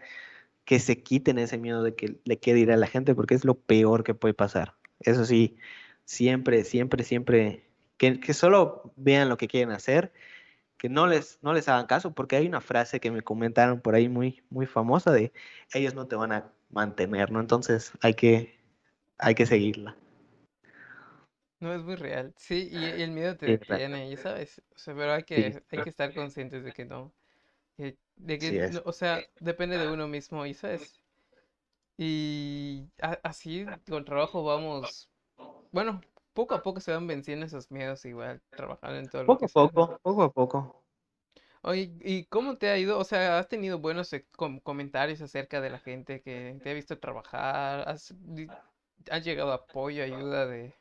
[0.64, 3.44] que se quiten ese miedo de que le quede ir a la gente, porque es
[3.44, 4.76] lo peor que puede pasar.
[5.00, 5.58] Eso sí,
[6.06, 10.14] siempre, siempre, siempre, que, que solo vean lo que quieren hacer,
[10.78, 13.94] que no les, no les hagan caso, porque hay una frase que me comentaron por
[13.94, 15.34] ahí muy, muy famosa de
[15.74, 17.40] ellos no te van a mantener, ¿no?
[17.40, 18.58] Entonces hay que,
[19.18, 19.94] hay que seguirla.
[21.60, 22.34] No es muy real.
[22.36, 24.62] Sí, y, y el miedo te detiene, ya sabes.
[24.74, 27.12] O sea, pero hay Sí, que, hay que estar conscientes de que no.
[27.76, 31.00] de que, sí o sea, depende de uno mismo, y sabes.
[31.96, 32.84] Y
[33.22, 35.10] así con trabajo vamos,
[35.72, 36.00] bueno,
[36.32, 39.98] poco a poco se van venciendo esos miedos igual, trabajando en todo poco a poco,
[40.02, 40.84] poco a poco.
[41.62, 42.98] Oye, ¿y cómo te ha ido?
[42.98, 44.26] O sea, ¿has tenido buenos eh,
[44.62, 47.88] comentarios acerca de la gente que te ha visto trabajar?
[47.88, 48.14] ¿Has,
[49.22, 50.77] llegado apoyo, ayuda de,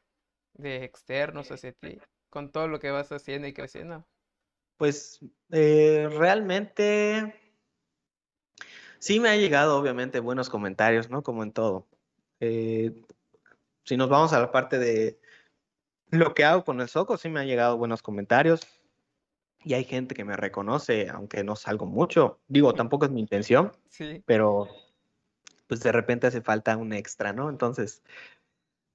[0.57, 4.05] de externos hacia ti con todo lo que vas haciendo y creciendo?
[4.77, 5.19] Pues
[5.51, 7.33] eh, realmente
[8.99, 11.23] sí me ha llegado obviamente buenos comentarios, ¿no?
[11.23, 11.87] Como en todo.
[12.39, 13.03] Eh,
[13.83, 15.19] si nos vamos a la parte de
[16.09, 18.61] lo que hago con el Soco, sí me han llegado buenos comentarios
[19.63, 22.39] y hay gente que me reconoce, aunque no salgo mucho.
[22.47, 24.23] Digo, tampoco es mi intención, sí.
[24.25, 24.67] pero
[25.67, 27.49] pues de repente hace falta un extra, ¿no?
[27.49, 28.01] Entonces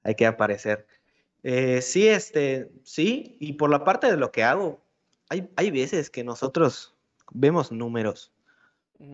[0.03, 0.87] hay que aparecer.
[1.43, 4.81] Eh, sí, este, sí, y por la parte de lo que hago,
[5.29, 6.95] hay, hay veces que nosotros
[7.33, 8.33] vemos números,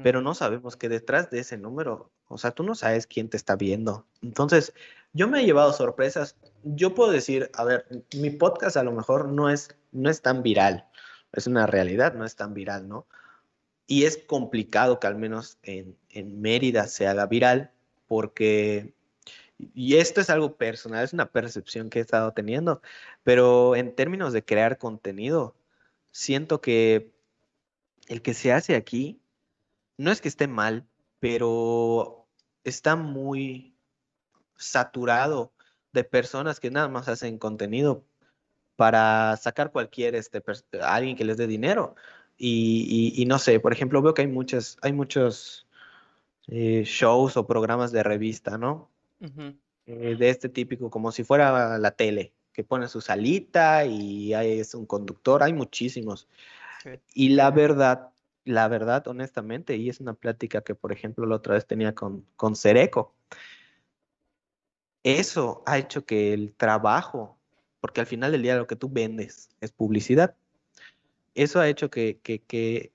[0.03, 3.39] pero no sabemos que detrás de ese número, o sea, tú no sabes quién te
[3.39, 4.05] está viendo.
[4.21, 4.75] Entonces,
[5.13, 6.37] yo me he llevado sorpresas.
[6.63, 10.43] Yo puedo decir, a ver, mi podcast a lo mejor no es, no es tan
[10.43, 10.87] viral,
[11.33, 13.07] es una realidad, no es tan viral, ¿no?
[13.87, 17.71] Y es complicado que al menos en, en Mérida se haga viral
[18.07, 18.93] porque,
[19.59, 22.81] y esto es algo personal, es una percepción que he estado teniendo,
[23.25, 25.57] pero en términos de crear contenido,
[26.13, 27.13] siento que
[28.07, 29.21] el que se hace aquí,
[29.97, 30.87] no es que esté mal,
[31.21, 32.27] pero
[32.65, 33.75] está muy
[34.57, 35.53] saturado
[35.93, 38.05] de personas que nada más hacen contenido
[38.77, 40.43] para sacar cualquier, este,
[40.83, 41.97] alguien que les dé dinero.
[42.37, 45.67] Y, no sé, por ejemplo, veo que hay muchas, hay muchos
[46.47, 48.91] eh, shows o programas de revista, ¿no?
[49.21, 54.61] Eh, de este típico, como si fuera la tele, que pone su salita y hay,
[54.61, 56.29] es un conductor, hay muchísimos.
[57.15, 58.11] Y la verdad,
[58.45, 62.25] la verdad, honestamente, y es una plática que, por ejemplo, la otra vez tenía con,
[62.37, 63.15] con Cereco,
[65.03, 67.39] eso ha hecho que el trabajo
[67.81, 70.35] porque al final del día lo que tú vendes es publicidad.
[71.35, 72.21] Eso ha hecho que,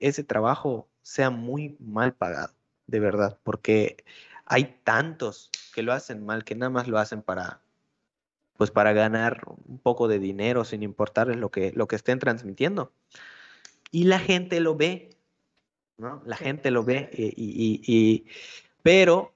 [0.00, 2.54] ese trabajo sea muy mal pagado,
[2.86, 4.04] de verdad, porque
[4.46, 7.60] hay tantos que lo hacen mal, que nada más lo hacen para,
[8.56, 12.92] pues para ganar un poco de dinero sin importarles lo que, lo que estén transmitiendo.
[13.90, 15.10] Y la gente lo ve,
[15.96, 16.22] ¿no?
[16.26, 18.26] La gente lo ve, y,
[18.82, 19.32] pero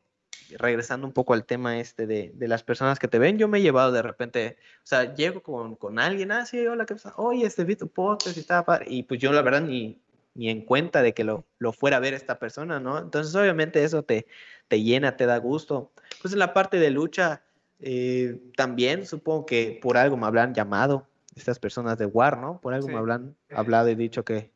[0.56, 3.62] regresando un poco al tema este de, las personas que te ven, yo me he
[3.62, 7.14] llevado de repente, o sea, llego con, alguien, ah, sí, hola, ¿qué pasa?
[7.16, 8.86] Oye, este vi tu podcast y estaba padre.
[8.88, 10.00] Y pues yo la verdad ni,
[10.38, 12.98] ni en cuenta de que lo, lo fuera a ver esta persona, ¿no?
[12.98, 14.26] Entonces obviamente eso te,
[14.68, 15.90] te llena, te da gusto.
[16.22, 17.42] Pues en la parte de lucha,
[17.80, 22.60] eh, también supongo que por algo me habrán llamado estas personas de War, ¿no?
[22.60, 24.52] Por algo me habrán hablado y dicho que,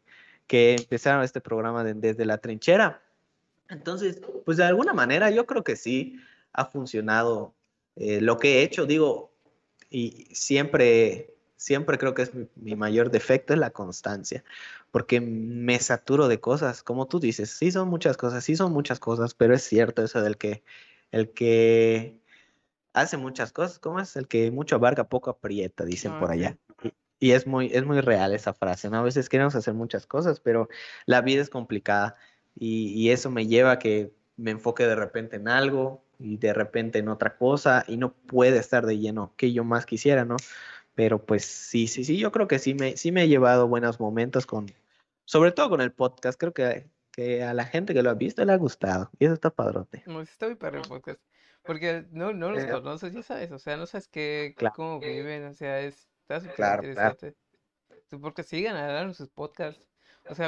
[0.46, 3.02] que empezaron este programa desde la trinchera.
[3.68, 6.20] Entonces, pues de alguna manera yo creo que sí
[6.52, 7.54] ha funcionado
[7.96, 9.32] eh, lo que he hecho, digo,
[9.90, 14.42] y siempre, siempre creo que es mi, mayor defecto es la constancia,
[14.92, 19.00] porque me saturo de cosas, como tú dices, sí son muchas cosas, sí son muchas
[19.00, 20.62] cosas, pero es cierto eso del que
[21.10, 22.20] el que
[22.92, 24.16] hace muchas cosas, ¿cómo es?
[24.16, 26.58] El que mucho abarca, poco aprieta, dicen por allá.
[27.18, 28.98] Y, es muy, es muy real esa frase, ¿no?
[28.98, 30.68] A veces queremos hacer muchas cosas, pero
[31.06, 32.16] la vida es complicada
[32.54, 36.98] y, eso me lleva a que me enfoque de repente en algo y de repente
[36.98, 40.36] en otra cosa y no puede estar de lleno que yo más quisiera, ¿no?
[40.94, 44.00] Pero pues sí, sí, sí, yo creo que sí me, sí me he llevado buenos
[44.00, 44.66] momentos con,
[45.24, 48.44] sobre todo con el podcast, creo que, que a la gente que lo ha visto
[48.44, 50.02] le ha gustado y eso está padrote.
[50.06, 51.20] No, está muy padre el podcast,
[51.62, 55.46] porque no, no los eh, conoces, ya sabes, o sea, no sabes qué, cómo viven,
[55.46, 57.36] o sea, es, está súper claro, interesante.
[58.20, 59.82] Porque siguen a sus podcasts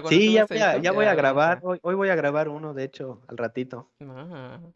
[0.09, 1.61] sí, ya voy, a, ya voy a grabar.
[1.63, 3.93] Hoy, hoy, voy a grabar uno, de hecho, al ratito.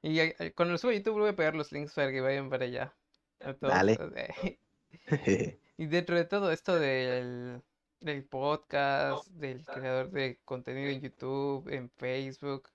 [0.00, 2.66] Y cuando lo subo a YouTube voy a pegar los links para que vayan para
[2.66, 2.94] allá.
[3.60, 3.98] Dale.
[5.76, 7.60] y dentro de todo esto del,
[8.00, 12.68] del podcast, del creador de contenido en YouTube, en Facebook,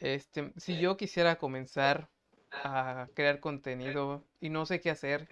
[0.00, 2.08] este, si yo quisiera comenzar
[2.50, 5.28] a crear contenido y no sé qué hacer,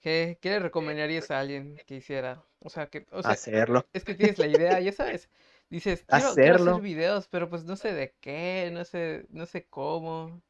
[0.00, 2.42] ¿qué, qué le recomendarías a alguien que hiciera?
[2.58, 3.86] O sea, que, o sea, hacerlo.
[3.92, 5.30] Es que tienes la idea, ya sabes.
[5.70, 6.70] Dices, quiero, hacerlo.
[6.72, 10.42] hacer videos, pero pues no sé de qué, no sé, no sé cómo.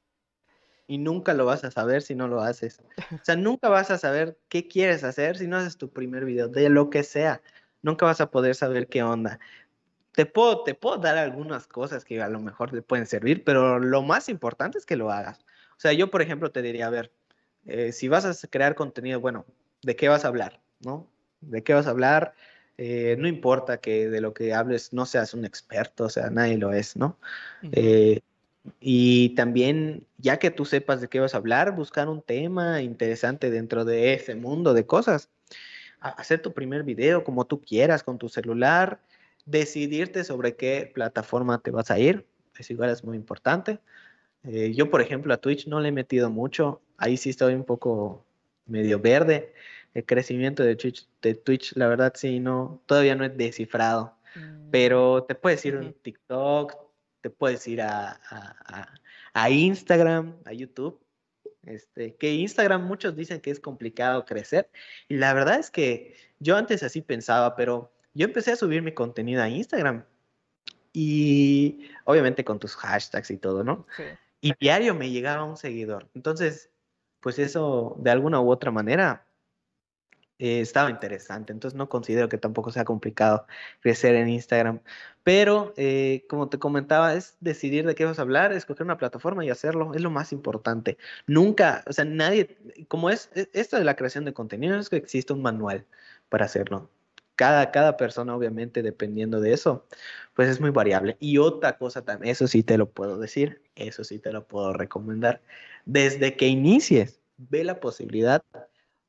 [0.86, 2.80] Y nunca lo vas a saber si no lo haces.
[3.12, 6.48] O sea, nunca vas a saber qué quieres hacer si no haces tu primer video,
[6.48, 7.40] de lo que sea.
[7.82, 9.38] Nunca vas a poder saber qué onda.
[10.12, 13.78] Te puedo, te puedo dar algunas cosas que a lo mejor te pueden servir, pero
[13.78, 15.40] lo más importante es que lo hagas.
[15.72, 17.12] O sea, yo, por ejemplo, te diría, a ver,
[17.66, 19.46] eh, si vas a crear contenido, bueno,
[19.82, 20.60] ¿de qué vas a hablar?
[20.80, 21.08] ¿No?
[21.42, 22.34] de qué vas a hablar.
[22.78, 26.56] Eh, no importa que de lo que hables no seas un experto, o sea, nadie
[26.56, 27.18] lo es, ¿no?
[27.72, 28.20] Eh,
[28.80, 33.50] Y también, ya que tú sepas de qué vas a hablar, buscar un tema interesante
[33.50, 35.30] dentro de ese mundo de cosas.
[36.02, 39.00] Hacer tu primer video como tú quieras con tu celular,
[39.46, 42.26] decidirte sobre qué plataforma te vas a ir,
[42.58, 43.78] eso igual es muy importante.
[44.44, 47.64] Eh, yo, por ejemplo, a Twitch no le he metido mucho, ahí sí estoy un
[47.64, 48.24] poco
[48.66, 49.52] medio verde.
[49.94, 54.16] El crecimiento de Twitch, de Twitch la verdad sí, no, todavía no es descifrado.
[54.34, 54.70] Mm.
[54.70, 56.74] Pero te puedes ir a TikTok,
[57.20, 58.20] te puedes ir a,
[59.34, 60.98] a, Instagram, a YouTube.
[61.64, 64.68] Este, que Instagram muchos dicen que es complicado crecer.
[65.08, 68.92] Y la verdad es que yo antes así pensaba, pero yo empecé a subir mi
[68.92, 70.04] contenido a Instagram.
[70.92, 73.86] Y obviamente con tus hashtags y todo, ¿no?
[74.40, 76.08] Y diario me llegaba un seguidor.
[76.14, 76.70] Entonces,
[77.20, 79.24] pues eso de alguna u otra manera
[80.42, 81.52] eh, estaba interesante.
[81.52, 83.46] Entonces no considero que tampoco sea complicado
[83.80, 84.80] crecer en Instagram.
[85.22, 89.44] Pero eh, como te comentaba, es decidir de qué vas a hablar, escoger una plataforma
[89.44, 89.94] y hacerlo.
[89.94, 90.98] Es lo más importante.
[91.28, 94.96] Nunca, o sea, nadie, como es e, esto de la creación de contenido, es que
[94.96, 95.86] existe un manual
[96.28, 96.90] para hacerlo.
[97.36, 99.86] Cada, cada persona, obviamente, dependiendo de eso,
[100.34, 101.16] pues es muy variable.
[101.20, 104.72] Y otra cosa también, eso sí te lo puedo decir, eso sí te lo puedo
[104.72, 105.40] recomendar.
[105.84, 108.42] Desde que inicies, ve la posibilidad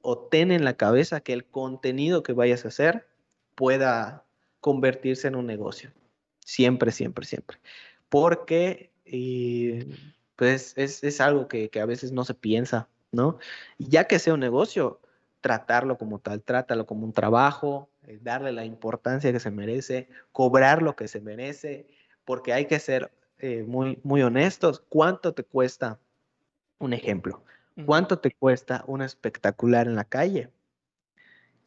[0.03, 3.07] o ten en la cabeza que el contenido que vayas a hacer
[3.55, 4.25] pueda
[4.59, 5.91] convertirse en un negocio.
[6.45, 7.57] Siempre, siempre, siempre.
[8.09, 9.87] Porque eh,
[10.35, 13.39] pues es, algo que, a veces no se piensa, ¿no?
[13.79, 14.99] ya que sea un negocio,
[15.39, 20.81] tratarlo como tal, trátalo como un trabajo, eh, darle la importancia que se merece, cobrar
[20.81, 21.87] lo que se merece,
[22.25, 24.83] porque hay que ser eh, muy, muy honestos.
[24.89, 25.97] ¿Cuánto te cuesta?
[26.79, 27.41] Un ejemplo,
[27.85, 30.49] ¿Cuánto te cuesta un espectacular en la calle?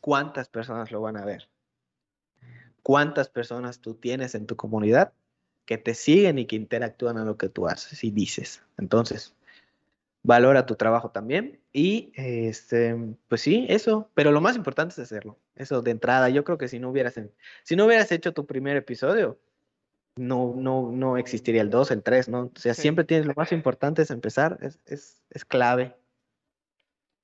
[0.01, 1.49] ¿Cuántas personas lo van a ver?
[2.83, 5.13] ¿Cuántas personas tú tienes en tu comunidad
[5.65, 8.63] que te siguen y que interactúan a lo que tú haces y dices?
[8.79, 9.35] Entonces,
[10.23, 12.97] valora tu trabajo también y este,
[13.27, 15.39] pues sí, eso, pero lo más importante es hacerlo.
[15.57, 17.21] Eso de entrada, yo creo que si no hubieras,
[17.65, 19.41] si no hubieras hecho tu primer episodio,
[20.17, 22.51] no, no, no existiría el 2, el 3, ¿no?
[22.55, 25.95] O sea, siempre tienes, lo más importante es empezar, es, es, es clave.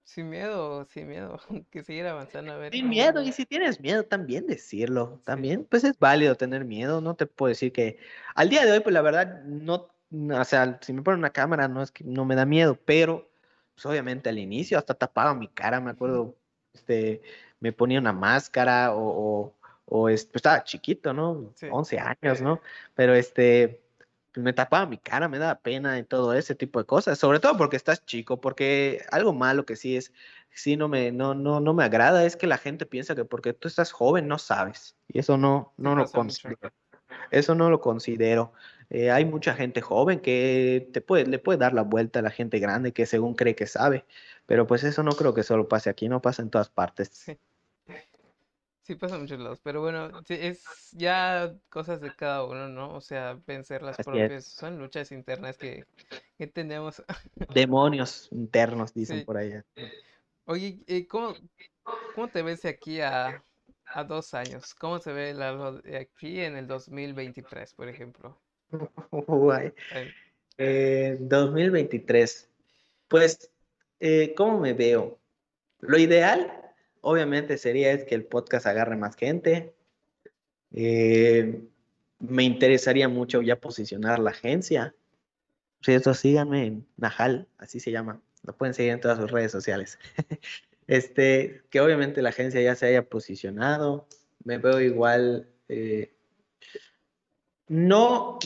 [0.05, 1.40] Sin miedo, sin miedo,
[1.70, 2.72] que seguir avanzando a ver.
[2.72, 7.14] Sin miedo, y si tienes miedo también decirlo, también, pues es válido tener miedo, no
[7.14, 7.99] te puedo decir que
[8.34, 11.68] al día de hoy, pues la verdad, no, o sea, si me ponen una cámara,
[11.68, 13.30] no es que no me da miedo, pero
[13.74, 16.36] pues obviamente al inicio hasta tapaba mi cara, me acuerdo,
[16.74, 17.22] este,
[17.61, 21.52] me ponía una máscara o o pues, estaba chiquito, ¿no?
[21.70, 22.60] 11 años, ¿no?
[22.94, 23.82] Pero este,
[24.32, 27.40] pues, me tapaba mi cara, me daba pena y todo ese tipo de cosas, sobre
[27.40, 30.12] todo porque estás chico, porque algo malo que sí es,
[30.50, 33.52] sí no me, no, no, no me agrada es que la gente piensa que porque
[33.52, 36.72] tú estás joven no sabes, y eso no, no lo considero.
[37.30, 38.52] Eso no lo considero.
[38.90, 42.30] Eh, hay mucha gente joven que te puede, le puede dar la vuelta a la
[42.30, 44.04] gente grande que según cree que sabe,
[44.46, 47.08] pero pues eso no creo que solo pase aquí, no pasa en todas partes.
[47.08, 47.38] Sí.
[48.82, 52.94] Sí, pasa muchos lados, pero bueno, es ya cosas de cada uno, ¿no?
[52.94, 55.84] O sea, vencer las propias, son luchas internas que,
[56.36, 57.00] que tenemos.
[57.54, 59.64] Demonios internos, dicen por allá.
[60.46, 61.32] Oye, eh, ¿cómo,
[62.16, 63.44] ¿cómo te ves aquí a,
[63.86, 64.74] a dos años?
[64.74, 68.36] ¿Cómo se ve la, de aquí en el 2023, por ejemplo?
[69.12, 69.72] Guay.
[70.58, 72.50] Eh, 2023.
[73.06, 73.48] Pues,
[74.00, 75.20] eh, ¿cómo me veo?
[75.78, 76.61] Lo ideal
[77.03, 79.74] obviamente sería es que el podcast agarre más gente.
[80.72, 81.62] Eh,
[82.18, 84.94] me interesaría mucho ya posicionar la agencia.
[85.82, 88.22] Si eso, síganme en Najal, así se llama.
[88.44, 89.98] Lo pueden seguir en todas sus redes sociales.
[90.86, 94.07] este, que obviamente la agencia ya se haya posicionado.
[94.44, 95.48] Me veo igual.
[95.68, 96.14] Eh,
[97.68, 98.38] no,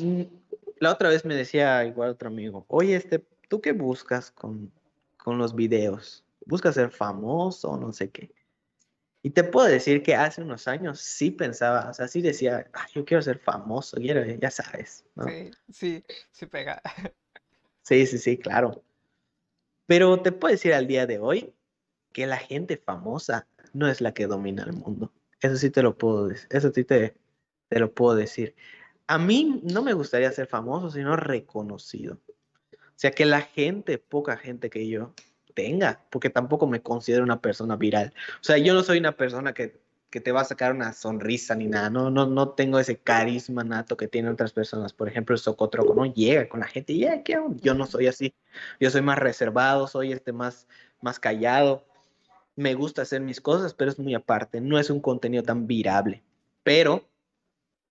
[0.79, 4.73] la otra vez me decía igual otro amigo, oye, este, ¿tú qué buscas con,
[5.17, 6.25] con los videos?
[6.47, 8.31] ¿Buscas ser famoso o no sé qué?
[9.27, 13.05] Y te puedo decir que hace unos años sí pensaba, o sea, sí decía, yo
[13.05, 16.81] quiero ser famoso, quiero, ya sabes, Sí, sí, sí pega.
[17.83, 18.85] Sí, sí, sí, claro.
[19.87, 21.53] Pero te puedo decir al día de hoy
[22.13, 25.13] que la gente famosa no es la que domina el mundo.
[25.41, 27.17] Eso sí te lo puedo decir, eso sí te,
[27.69, 28.55] te lo puedo decir.
[29.09, 32.21] A mí no me gustaría ser famoso, sino reconocido.
[32.73, 35.15] O sea, que la gente, poca gente que yo,
[35.57, 38.13] tenga, porque tampoco me considero una persona viral.
[38.41, 39.81] O sea, yo no soy una persona que,
[40.11, 43.65] que te va a sacar una sonrisa ni nada, no, no, no tengo ese carisma
[43.65, 44.93] nato que tienen otras personas.
[44.93, 48.07] Por ejemplo, el Socotroco no llega con la gente, y yeah, ¿qué Yo no soy
[48.07, 48.35] así,
[48.79, 50.69] yo soy más reservado, soy este más,
[51.01, 51.85] más callado.
[52.55, 56.23] Me gusta hacer mis cosas, pero es muy aparte, no es un contenido tan virable.
[56.63, 57.09] Pero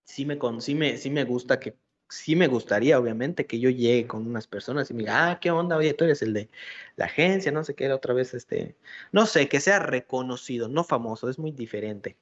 [0.03, 1.75] sí me, sí me, sí me gusta que
[2.09, 5.51] sí me gustaría, obviamente, que yo llegue con unas personas y me diga, ah, ¿qué
[5.51, 5.77] onda?
[5.77, 6.49] Oye, tú eres el de
[6.95, 8.75] la agencia, no sé qué, otra vez, este,
[9.11, 12.17] no sé, que sea reconocido, no famoso, es muy diferente.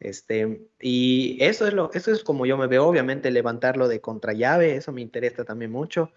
[0.00, 4.76] Este, y eso es lo, eso es como yo me veo, obviamente levantarlo de contrallave,
[4.76, 6.12] eso me interesa también mucho.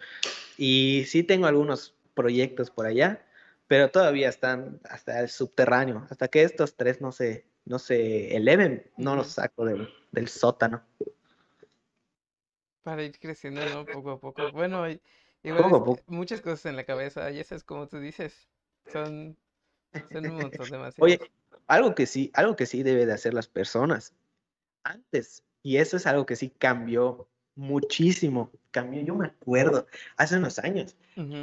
[0.58, 3.26] Y sí tengo algunos proyectos por allá,
[3.68, 8.90] pero todavía están hasta el subterráneo, hasta que estos tres no se, no se eleven,
[8.98, 10.84] no los saco del, del sótano.
[12.84, 13.86] Para ir creciendo, ¿no?
[13.86, 14.52] Poco a poco.
[14.52, 14.86] Bueno,
[15.44, 18.48] igual muchas cosas en la cabeza, y esas como tú dices,
[18.92, 19.38] son,
[20.12, 21.06] son un montón demasiado.
[21.06, 21.20] Oye,
[21.68, 24.14] algo que sí, algo que sí debe de hacer las personas
[24.84, 30.60] antes, y eso es algo que sí cambió muchísimo, cambió, yo me acuerdo, hace unos
[30.60, 30.96] años,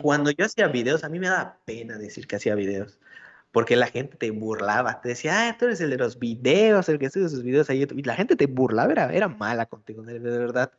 [0.02, 2.98] cuando yo hacía videos, a mí me daba pena decir que hacía videos,
[3.52, 6.98] porque la gente te burlaba, te decía, ah, tú eres el de los videos, el
[6.98, 10.18] que sube sus videos ahí, y la gente te burlaba, era, era mala contigo, de,
[10.18, 10.72] verdad.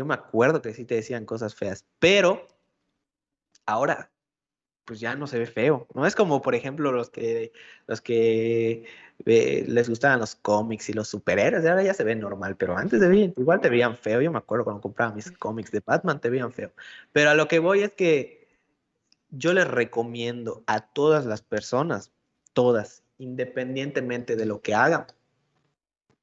[0.00, 2.48] Yo me acuerdo que sí te decían cosas feas, pero
[3.66, 4.10] ahora
[4.86, 5.86] pues ya no se ve feo.
[5.92, 7.52] No es como, por ejemplo, los que,
[7.86, 8.86] los que
[9.26, 12.98] eh, les gustaban los cómics y los superhéroes, ahora ya se ve normal, pero antes
[12.98, 14.22] de bien, igual te veían feo.
[14.22, 16.72] Yo me acuerdo cuando compraba mis cómics de Batman, te veían feo.
[17.12, 18.48] Pero a lo que voy es que
[19.28, 22.10] yo les recomiendo a todas las personas,
[22.54, 25.04] todas, independientemente de lo que hagan,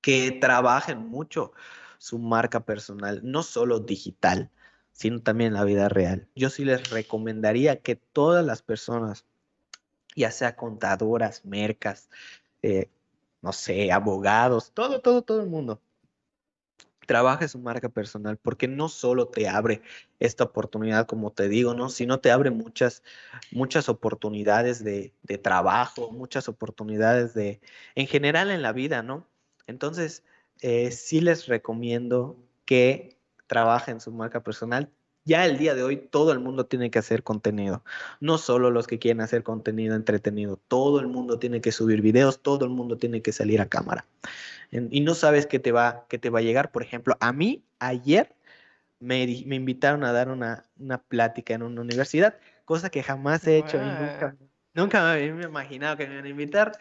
[0.01, 1.51] que trabajen mucho
[1.99, 4.51] su marca personal, no solo digital
[4.97, 6.27] sino también la vida real.
[6.35, 9.25] Yo sí les recomendaría que todas las personas,
[10.15, 12.09] ya sea contadoras, mercas,
[12.63, 12.89] eh,
[13.43, 15.79] no sé, abogados, todo, todo, todo el mundo,
[17.05, 19.83] trabaje su marca personal, porque no solo te abre
[20.19, 21.89] esta oportunidad, como te digo, ¿no?
[21.89, 23.03] Sino te abre muchas,
[23.51, 27.61] muchas oportunidades de, de trabajo, muchas oportunidades de,
[27.93, 29.27] en general en la vida, ¿no?
[29.67, 30.23] Entonces,
[30.61, 34.89] eh, sí les recomiendo que trabaja en su marca personal.
[35.23, 37.83] Ya el día de hoy todo el mundo tiene que hacer contenido,
[38.21, 42.41] no solo los que quieren hacer contenido entretenido, todo el mundo tiene que subir videos,
[42.41, 44.05] todo el mundo tiene que salir a cámara.
[44.71, 46.71] y no sabes qué te va, qué te va a llegar.
[46.71, 48.35] Por ejemplo, a mí ayer
[48.99, 50.63] me, invitaron a dar una,
[51.07, 54.35] plática en una universidad, cosa que jamás he hecho nunca,
[54.77, 56.71] nunca me había imaginado que me iban a invitar,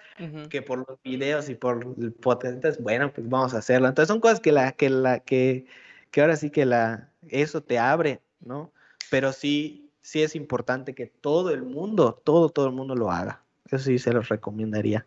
[0.51, 3.89] que por los videos y por el potente, bueno, pues vamos a hacerlo.
[3.89, 5.67] Entonces son cosas que la, que la, que
[6.11, 8.73] que ahora sí que la, eso te abre, ¿no?
[9.11, 13.43] Pero sí, sí es importante que todo el mundo, todo, todo el mundo lo haga.
[13.67, 15.07] Eso sí se los recomendaría.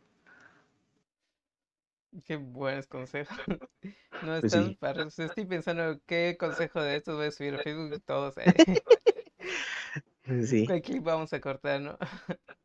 [2.25, 3.37] Qué buenos consejos.
[4.21, 5.03] No pues están para...
[5.03, 8.37] Estoy pensando qué consejo de estos voy a subir a Facebook todos.
[8.37, 8.53] ¿eh?
[10.43, 10.67] Sí.
[10.71, 11.97] Aquí vamos a cortar, ¿no?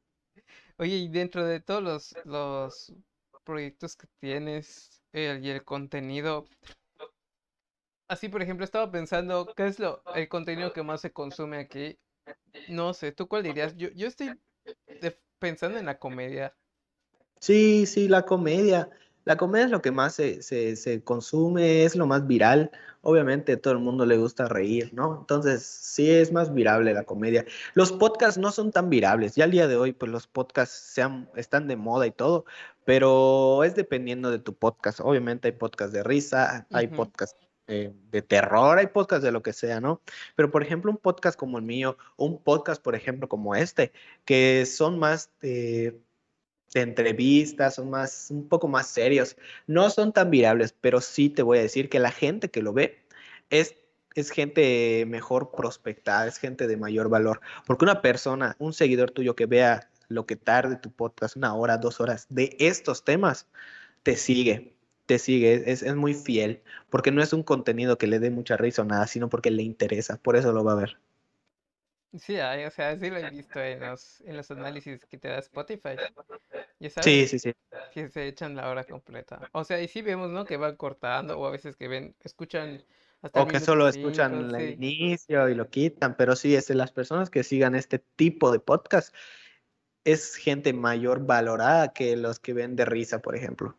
[0.77, 2.93] Oye, y dentro de todos los, los
[3.45, 6.45] proyectos que tienes y el contenido,
[8.09, 11.97] así, por ejemplo, estaba pensando, ¿qué es lo, el contenido que más se consume aquí?
[12.68, 13.77] No sé, ¿tú cuál dirías?
[13.77, 14.33] Yo, yo estoy
[15.39, 16.55] pensando en la comedia.
[17.41, 18.91] Sí, sí, la comedia.
[19.25, 22.70] La comedia es lo que más se, se, consume, es lo más viral.
[23.01, 25.18] Obviamente a todo el mundo le gusta reír, ¿no?
[25.20, 27.45] Entonces, sí es más virable la comedia.
[27.75, 29.35] Los podcasts no son tan virables.
[29.35, 32.45] Ya al día de hoy, pues los podcasts sean, están de moda y todo,
[32.85, 35.01] pero es dependiendo de tu podcast.
[35.01, 39.55] Obviamente hay podcasts de risa, hay podcasts eh, de terror, hay podcasts de lo que
[39.55, 40.03] sea, ¿no?
[40.37, 43.91] Pero por ejemplo, un podcast como el mío, un podcast, por ejemplo, como este,
[44.27, 45.31] que son más
[46.75, 51.43] de, entrevistas, son más, un poco más serios, no son tan virables, pero sí te
[51.43, 53.05] voy a decir que la gente que lo ve
[53.51, 53.77] es
[54.14, 57.41] es gente mejor prospectada, es gente de mayor valor.
[57.66, 61.79] Porque una persona, un seguidor tuyo que vea lo que tarde tu podcast, una hora,
[61.79, 63.49] dos horas, de estos temas,
[64.05, 64.75] te sigue
[65.07, 68.57] te sigue, es, es, muy fiel, porque no es un contenido que le dé mucha
[68.57, 70.99] risa o nada, sino porque le interesa, por eso lo va a ver.
[72.19, 75.39] Sí, o sea, sí lo he visto en los, en los análisis que te da
[75.39, 75.97] Spotify.
[76.79, 77.05] ¿Ya sabes?
[77.05, 77.53] Sí, sí, sí.
[77.93, 79.49] Que se echan la hora completa.
[79.53, 80.45] O sea, y sí vemos, ¿no?
[80.45, 82.83] Que van cortando, o a veces que ven, escuchan
[83.23, 86.93] hasta O que solo escuchan el inicio y lo quitan, pero sí, es de las
[86.93, 89.15] personas que sigan este tipo de podcast,
[90.05, 93.79] es gente mayor valorada que los que ven de risa, por ejemplo.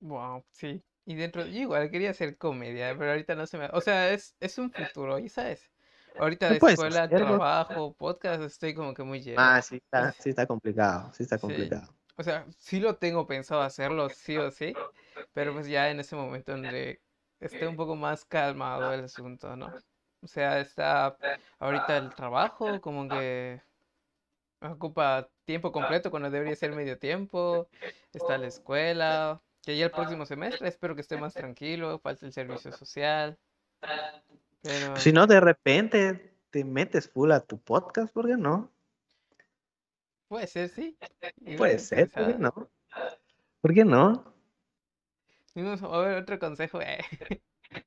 [0.00, 0.82] Wow, sí.
[1.04, 3.68] Y dentro, yo igual quería hacer comedia, pero ahorita no se me...
[3.72, 5.70] O sea, es, es un futuro, ¿y sabes?
[6.18, 9.40] Ahorita de escuela, trabajo, podcast, estoy como que muy lleno.
[9.40, 11.94] Ah, sí está, sí está complicado, sí está complicado.
[12.16, 14.74] O sea, sí lo tengo pensado hacerlo, sí o sí,
[15.34, 17.00] pero pues ya en ese momento donde
[17.40, 19.72] esté un poco más calmado el asunto, ¿no?
[20.22, 21.16] O sea, está
[21.58, 23.60] ahorita el trabajo, como que
[24.60, 27.68] ocupa tiempo completo cuando debería ser medio tiempo,
[28.12, 32.32] está la escuela, que ya el próximo semestre espero que esté más tranquilo, falta el
[32.32, 33.38] servicio social.
[34.62, 38.70] Pero Si no, de repente te metes full a tu podcast, ¿por qué no?
[40.28, 40.96] puede ser, sí.
[41.56, 42.70] Puede ser, ¿por qué no?
[43.60, 44.34] ¿Por qué no?
[45.56, 46.80] A ver otro consejo.
[46.82, 46.98] eh.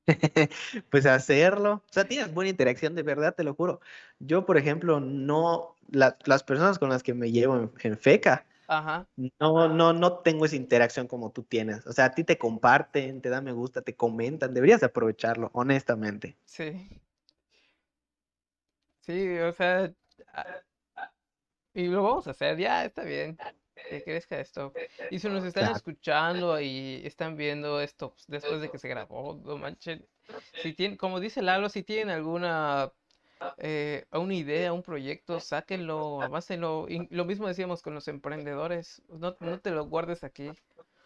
[0.90, 1.72] Pues hacerlo.
[1.88, 3.80] O sea, tienes buena interacción, de verdad, te lo juro.
[4.18, 8.46] Yo, por ejemplo, no, la- las personas con las que me llevo en, en FECA,
[8.70, 9.06] Ajá,
[9.38, 11.86] no, no, no tengo esa interacción como tú tienes.
[11.86, 14.54] O sea, a ti te comparten, te dan me gusta, te comentan.
[14.54, 16.36] Deberías aprovecharlo, honestamente.
[16.44, 17.00] sí.
[19.00, 19.92] Sí, o sea,
[21.74, 23.38] y lo vamos a hacer, ya está bien.
[23.88, 24.76] Que crezca esto.
[25.08, 25.76] Y si nos están Claro.
[25.76, 30.06] escuchando y están viendo esto pues, después de que se grabó, no manchen.
[30.56, 32.92] Si tienen, como dice Lalo, si tienen alguna
[33.56, 36.86] eh, una idea, un proyecto, sáquenlo, avácenlo.
[36.88, 40.52] Y lo mismo decíamos con los emprendedores, no, no te lo guardes aquí,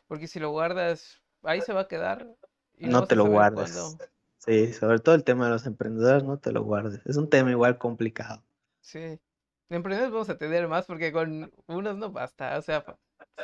[0.06, 2.28] porque si lo guardas, ahí se va a quedar
[2.76, 3.52] y no te a lo guardes.
[3.52, 3.98] cuándo.
[4.38, 7.00] Sí, sobre todo el tema de los emprendedores, no te lo guardes.
[7.06, 8.44] Es un tema igual complicado.
[8.80, 9.20] Sí.
[9.68, 12.84] Emprendedores vamos a tener más porque con unos no basta, o sea,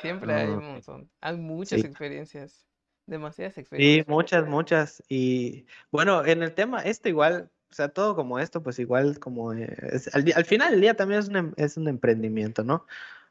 [0.01, 1.85] siempre hay un montón, hay muchas sí.
[1.85, 2.67] experiencias,
[3.07, 4.07] demasiadas Sí, experiencias.
[4.07, 5.03] muchas, muchas.
[5.09, 9.53] Y bueno, en el tema, esto igual, o sea, todo como esto, pues igual como
[9.55, 12.87] eh, es- al, al final del día también es un, em- es un emprendimiento, ¿no?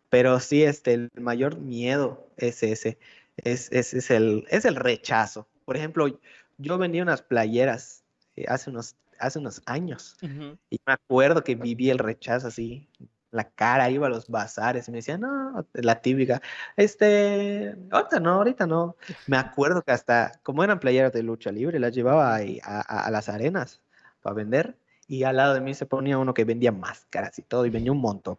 [0.10, 3.00] Pero sí, este, el mayor miedo es ese,
[3.38, 5.48] es, es, es el, es el rechazo.
[5.66, 6.08] Por ejemplo,
[6.58, 8.04] yo vendí unas playeras
[8.36, 10.58] eh, hace unos, hace unos años Ujú.
[10.70, 12.90] y me acuerdo que viví el rechazo así,
[13.32, 16.42] la cara, iba a los bazares y me decían, no, la típica,
[16.78, 18.96] este, ahorita no, ahorita no.
[19.28, 23.06] Me acuerdo que hasta, como eran playeras de lucha libre, las llevaba ahí a, a-
[23.08, 23.82] a las arenas
[24.22, 27.66] para vender y al lado de mí se ponía uno que vendía máscaras y todo
[27.66, 28.38] y vendía un montón.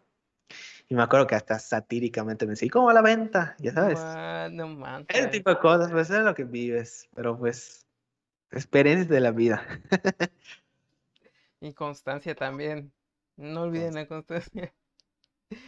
[0.88, 3.54] Y me acuerdo que hasta satíricamente me decía, ¿cómo va la venta?
[3.58, 7.86] Ya sabes, Gua- no ese tipo de cosas, pues es lo que vives, pero pues,
[8.50, 9.62] experiencias de la vida.
[11.62, 12.90] Y constancia también.
[13.36, 14.72] No olviden la constancia.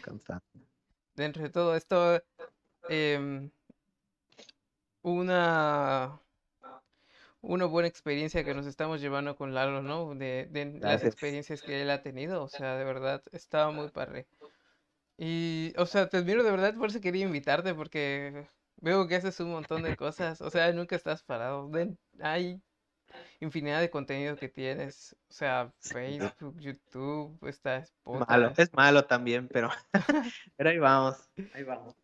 [0.03, 0.47] Constante.
[1.15, 2.23] Dentro de todo esto,
[2.89, 3.51] em,
[5.03, 6.19] una,
[7.43, 10.15] una buena experiencia que nos estamos llevando con Lalo, ¿no?
[10.15, 12.43] De, de las experiencias que él ha tenido.
[12.43, 14.27] O sea, de verdad, estaba muy padre.
[15.19, 19.39] Y, o sea, te admiro de verdad, por eso quería invitarte, porque veo que haces
[19.41, 20.41] un montón de cosas.
[20.41, 21.69] O sea, nunca estás parado.
[21.69, 22.63] Ven, hay
[23.41, 25.17] infinidad de contenido que tienes.
[25.29, 25.73] O sea.
[25.81, 29.69] Facebook, YouTube, está Malo, es malo también, pero,
[30.57, 31.97] pero ahí vamos, ahí vamos.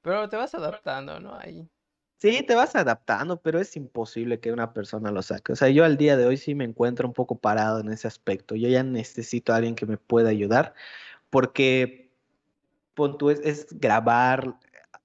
[0.00, 1.34] Pero te vas adaptando, ¿no?
[1.34, 1.68] Ahí.
[2.18, 5.52] Sí, te vas adaptando, pero es imposible que una persona lo saque.
[5.52, 8.08] O sea, yo al día de hoy sí me encuentro un poco parado en ese
[8.08, 8.54] aspecto.
[8.54, 10.74] Yo ya necesito a alguien que me pueda ayudar,
[11.30, 12.10] porque
[12.94, 14.56] pon es, grabar,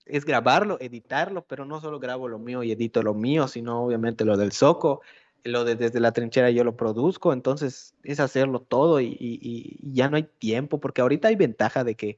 [0.05, 4.26] es grabarlo, editarlo, pero no solo grabo lo mío y edito lo mío, sino obviamente
[4.26, 5.01] lo del Soco,
[5.43, 10.18] lo de desde la trinchera yo lo produzco, entonces es hacerlo todo y, ya no
[10.18, 12.18] hay tiempo, porque ahorita hay ventaja de que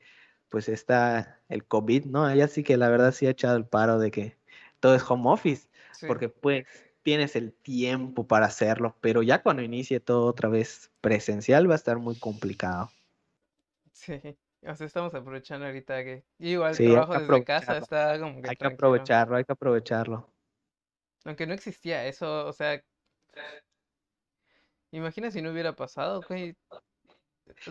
[0.50, 2.26] pues está el COVID, ¿no?
[2.26, 4.38] Allá sí que la verdad sí ha echado el paro de que
[4.84, 6.08] todo es home office, Sí.
[6.08, 6.66] porque pues
[7.04, 11.78] tienes el tiempo para hacerlo, pero ya cuando inicie todo otra vez presencial va a
[11.78, 12.92] estar muy complicado.
[13.94, 14.14] Sí,
[14.68, 18.56] o sea, estamos aprovechando ahorita que igual Sí, trabajo desde casa está como que Hay
[18.58, 18.74] que tranquilo.
[18.76, 20.28] aprovecharlo, hay que aprovecharlo.
[21.26, 22.82] Aunque no existía eso, o sea,
[24.92, 26.56] imagina si no hubiera pasado, güey.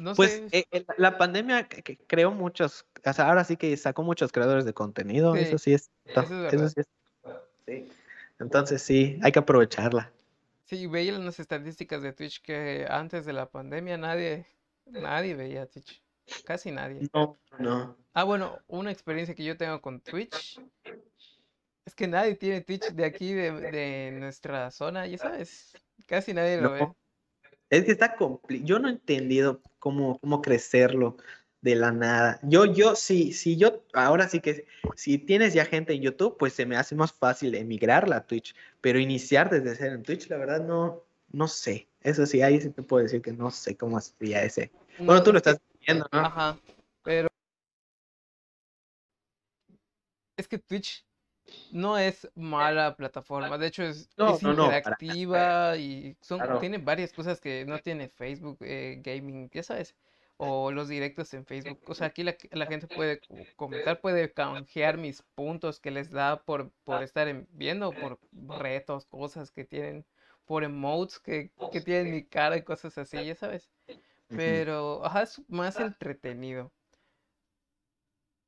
[0.01, 0.65] No Pues sé, eh,
[0.99, 1.69] la pandemia
[2.07, 5.91] creó muchos, o sea, ahora sí que sacó muchos creadores de contenido, eso Sí, es,
[6.05, 6.87] eso es eso sí es,
[7.67, 7.89] sí.
[8.39, 10.13] Entonces sí, hay que aprovecharla.
[10.65, 14.47] Sí, veía las estadísticas de Twitch que antes de la pandemia nadie,
[14.87, 16.03] nadie veía Twitch,
[16.45, 17.09] casi nadie.
[17.13, 17.97] No, no.
[18.15, 20.61] Ah, bueno, una experiencia que yo tengo con Twitch
[21.85, 25.73] es que nadie tiene Twitch de aquí, de, de nuestra zona, ya sabes,
[26.07, 26.89] casi nadie lo ve.
[27.71, 28.67] Es que está complicado.
[28.67, 31.17] Yo no he entendido cómo, cómo crecerlo
[31.63, 32.41] de la nada.
[32.43, 36.53] Yo, yo, sí, sí, yo, ahora sí que, si tienes ya gente en YouTube, pues
[36.53, 40.37] se me hace más fácil emigrarla a Twitch, pero iniciar desde cero en Twitch, la
[40.37, 41.89] verdad, no, no sé.
[42.03, 44.73] Eso sí, ahí sí te puedo decir que no sé cómo sería ese.
[44.99, 46.19] Bueno, No, tú lo estás viendo, ¿no?
[46.19, 46.59] Ajá,
[47.05, 47.29] pero
[50.37, 51.07] es que Twitch
[51.71, 56.59] no es mala plataforma, de hecho es, No, es no, para interactiva y son, Claro.
[56.59, 59.95] tiene varias cosas que no tiene Facebook eh, Gaming, ya sabes,
[60.37, 61.79] o los directos en Facebook.
[61.87, 66.11] O sea, aquí la, la gente puede co- comentar, puede canjear mis puntos que les
[66.11, 68.19] da por, por estar en- viendo, por
[68.61, 70.05] retos, cosas que tienen,
[70.47, 73.71] por emotes que, que tienen mi cara y cosas así, ya sabes.
[74.29, 76.73] Pero, ajá, es más entretenido.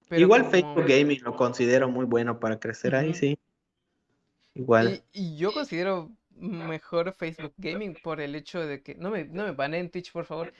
[0.08, 3.38] Pero Igual como- Facebook Gaming lo considero muy bueno para crecer ahí, sí.
[4.54, 5.02] Igual.
[5.12, 9.44] Y, y yo considero mejor Facebook Gaming por el hecho de que no me, no
[9.44, 10.52] me banen Twitch, por favor,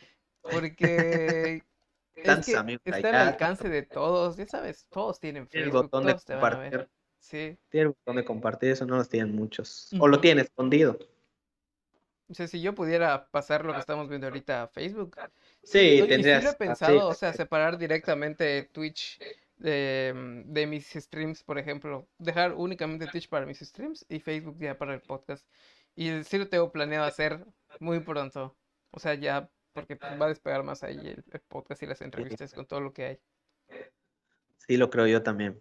[0.50, 1.64] porque
[2.14, 5.72] es que amigos está al alcance de todos, ya sabes, todos tienen Tiene el Facebook,
[5.72, 6.72] botón de todos te van a ver.
[6.72, 6.90] compartir.
[7.18, 9.90] Sí, Tiene el botón de compartir, eso no los tienen muchos.
[9.98, 10.98] O lo tiene escondido.
[12.28, 15.16] o sea, si yo pudiera pasar lo que estamos viendo ahorita a Facebook,
[15.62, 16.42] Sí, sí tendrías.
[16.42, 19.20] lo he así, pensado, o sea, separar directamente Twitch
[19.56, 22.08] de, mm, de mis streams, por ejemplo.
[22.18, 25.46] Dejar únicamente Twitch para mis streams y Facebook ya para el podcast.
[25.94, 27.46] Y sí lo tengo planeado hacer
[27.78, 28.56] muy pronto.
[28.90, 32.00] O sea, ya, porque pues, va a despegar más ahí el, el podcast y las
[32.00, 33.20] entrevistas con todo lo que hay.
[34.66, 35.60] sí, lo creo yo también.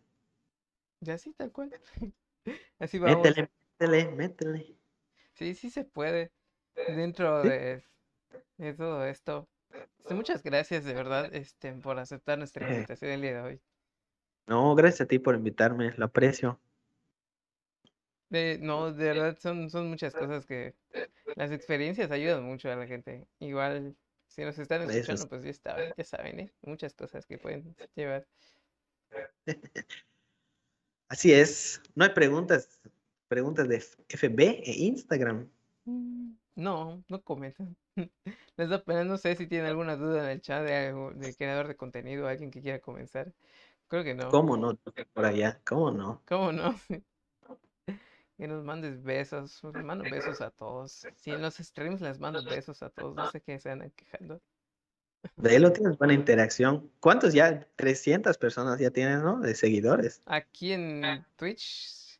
[1.01, 1.71] Ya sí, tal cual.
[2.79, 3.23] Así vamos.
[3.23, 3.49] Métele,
[3.79, 4.77] métele, métele.
[5.33, 6.31] Sí, sí se puede.
[6.87, 7.49] Dentro Sí.
[7.49, 7.83] de,
[8.57, 9.47] de todo esto.
[9.99, 12.73] Este, muchas gracias de verdad este, por aceptar nuestra Eh.
[12.75, 13.61] invitación el día de hoy.
[14.47, 16.59] No, gracias a ti por invitarme, lo aprecio.
[18.29, 20.73] De- no, de verdad son, son muchas cosas que
[21.35, 23.27] las experiencias ayudan mucho a la gente.
[23.39, 23.95] Igual,
[24.33, 26.53] si nos están escuchando, es- pues ya saben, ya saben, ¿eh?
[26.63, 28.25] Muchas cosas que pueden llevar.
[31.09, 31.81] Así es.
[31.95, 32.79] No hay preguntas,
[33.27, 33.77] preguntas de
[34.09, 35.47] FB e Instagram.
[35.85, 37.75] Mm, No, no comentan.
[38.57, 41.67] Les da pena, no sé si tienen alguna duda en el chat de algo, creador
[41.67, 43.33] de contenido, alguien que quiera comenzar.
[43.87, 44.29] Creo que no.
[44.29, 44.75] ¿Cómo no?
[45.13, 46.21] Por allá, ¿cómo no?
[46.25, 46.73] ¿Cómo no?
[48.43, 49.63] Que nos mandes besos.
[49.63, 51.07] Les mando besos a todos.
[51.15, 54.41] Si en los streams les mando besos a todos, no sé qué se andan quejando.
[55.37, 56.91] De lo tienes buena interacción.
[56.99, 57.65] ¿Cuántos ya?
[57.77, 59.39] 300 personas ya tienes, ¿no?
[59.39, 60.21] De seguidores.
[60.25, 62.19] Aquí en Twitch,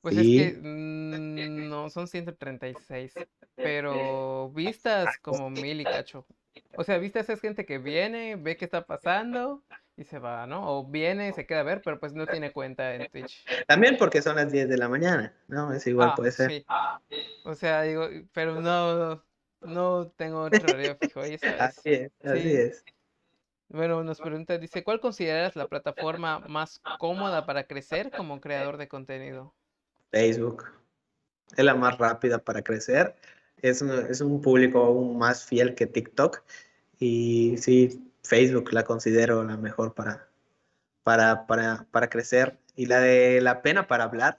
[0.00, 0.38] pues Sí.
[0.38, 3.14] es que mm, no son 136,
[3.56, 6.24] pero vistas como mil y cacho.
[6.76, 9.62] O sea, vistas es gente que viene, ve qué está pasando
[9.96, 10.78] y se va, ¿no?
[10.78, 13.44] O viene, se queda a ver, pero pues no tiene cuenta en Twitch.
[13.66, 15.72] También porque son las 10 de la mañana, ¿no?
[15.72, 16.50] Es igual, Ah, puede ser.
[16.50, 16.66] sí.
[17.44, 19.24] O sea, digo, pero no,
[19.62, 21.42] no tengo otro horario fijo, sabes.
[21.60, 22.56] Así es, así Sí.
[22.56, 22.84] es.
[23.70, 28.88] Bueno, nos pregunta, dice, ¿cuál consideras la plataforma más cómoda para crecer como creador de
[28.88, 29.54] contenido?
[30.10, 30.64] Facebook.
[31.56, 33.14] Es la más rápida para crecer.
[33.62, 36.42] Es un, es un público aún más fiel que TikTok.
[36.98, 40.28] Y sí, Facebook la considero la mejor para,
[41.04, 42.58] para, para, para crecer.
[42.76, 44.38] Y la de la pena para hablar,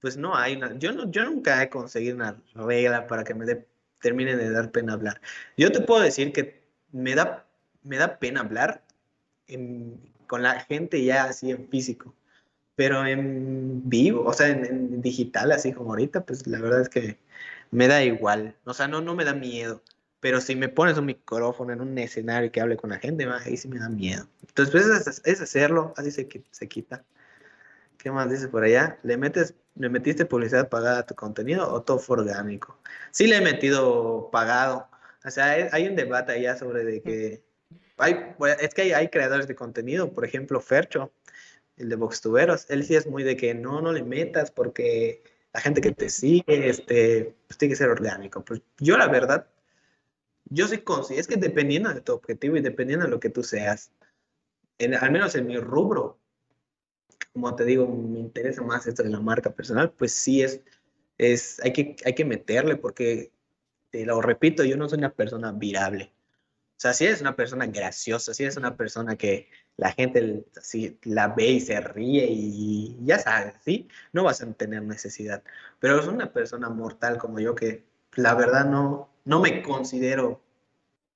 [0.00, 0.76] pues no hay una.
[0.78, 3.66] Yo, no, yo nunca he conseguido una regla para que me dé-
[4.00, 5.20] termine de dar pena hablar.
[5.56, 7.46] Yo te puedo decir que me da,
[7.82, 8.82] me da pena hablar
[9.48, 12.14] en- con la gente ya así en físico.
[12.74, 16.88] Pero en vivo, o sea, en, en digital, así como ahorita, pues la verdad es
[16.90, 17.18] que
[17.70, 18.56] me da igual.
[18.64, 19.82] O sea, no, no me da miedo.
[20.20, 23.38] Pero si me pones un micrófono en un escenario que hable con la gente, va,
[23.44, 24.26] ahí sí me da miedo.
[24.48, 27.04] Entonces, pues es, es hacerlo, así se, se quita.
[27.98, 28.98] ¿Qué más dices por allá?
[29.02, 32.78] ¿Le metes, le metiste publicidad pagada a tu contenido o todo orgánico?
[33.10, 34.88] Sí le he metido pagado.
[35.24, 37.42] O sea, hay, hay un debate allá sobre de que
[37.98, 41.12] hay, es que hay, hay creadores de contenido, por ejemplo, Fercho,
[41.76, 45.22] el de Voxtuberos, él sí es muy de que no, no le metas porque
[45.56, 48.44] la gente que te sigue, este, pues tiene que ser orgánico.
[48.44, 49.48] Pues yo la verdad,
[50.50, 53.42] yo sí considero, es que dependiendo de tu objetivo y dependiendo de lo que tú
[53.42, 53.90] seas,
[54.76, 56.18] en- al menos en mi rubro,
[57.32, 60.60] como te digo, me interesa más esto de la marca personal, pues sí es,
[61.16, 63.32] es hay, que, hay que meterle porque,
[63.88, 66.12] te lo repito, yo no soy una persona virable.
[66.76, 70.98] O sea, si eres una persona graciosa, si eres una persona que la gente así
[71.02, 73.88] la ve y se ríe y ya sabes, ¿sí?
[74.12, 75.42] No vas a tener necesidad.
[75.80, 80.40] Pero es una persona mortal como yo que la verdad no, no me considero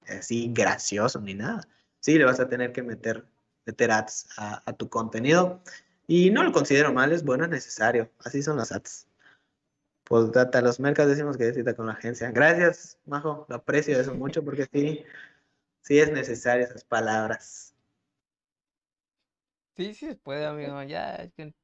[0.07, 1.67] así gracioso ni nada.
[2.01, 3.25] Sí, le vas a tener que meter,
[3.67, 5.63] meter ads a, a tu contenido
[6.07, 8.11] y no lo considero mal, es bueno, es necesario.
[8.25, 9.07] Así son las ads.
[10.05, 12.33] Pues data, los mercados decimos que cita con la agencia.
[12.33, 15.05] Gracias, Majo, lo aprecio eso mucho porque sí,
[15.83, 17.70] sí es necesario esas palabras.
[19.81, 20.83] Sí, sí se puede, amigo.
[20.83, 21.55] Ya con,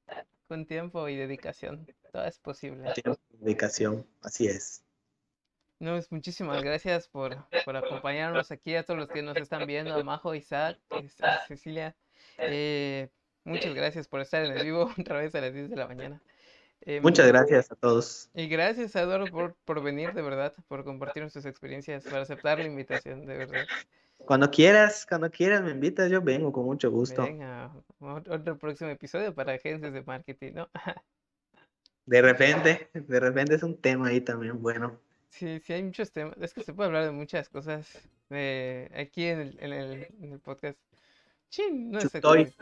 [0.48, 2.90] con tiempo y dedicación, todo es posible.
[2.94, 4.82] Tiempo, dedicación, así es.
[5.80, 7.36] No, pues, muchísimas gracias por,
[7.66, 11.94] por acompañarnos aquí, a todos los que nos están viendo, a Majo, Isaac, este, Cecilia.
[12.38, 13.10] Eh,
[13.44, 16.22] muchas gracias por estar en el vivo otra vez a las 10 de la mañana.
[16.80, 18.30] Em, Muchas gracias a todos.
[18.32, 22.60] Y gracias a Eduardo por, por venir, de verdad, por compartir sus experiencias, por aceptar
[22.60, 23.66] la invitación, de verdad.
[24.18, 27.22] Cuando quieras, cuando quieras me invitas, yo vengo con mucho gusto.
[27.22, 30.70] Venga, ot- otro próximo episodio para agencias de marketing, ¿no?
[32.06, 35.00] De repente, de repente es un tema ahí también bueno.
[35.28, 36.36] Sí, sí, hay muchos temas.
[36.40, 37.96] Es que se puede hablar de muchas cosas
[38.94, 40.78] aquí en el, en el, en el podcast.
[41.50, 42.20] Chin, no sé.
[42.22, 42.54] Muchas ver,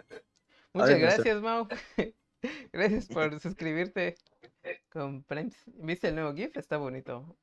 [0.73, 0.99] no sé.
[0.99, 1.69] gracias, Mau.
[2.73, 4.17] Gracias por suscribirte.
[4.89, 5.55] Con Frames.
[5.67, 6.57] ¿Viste el nuevo GIF?
[6.57, 7.37] Está bonito.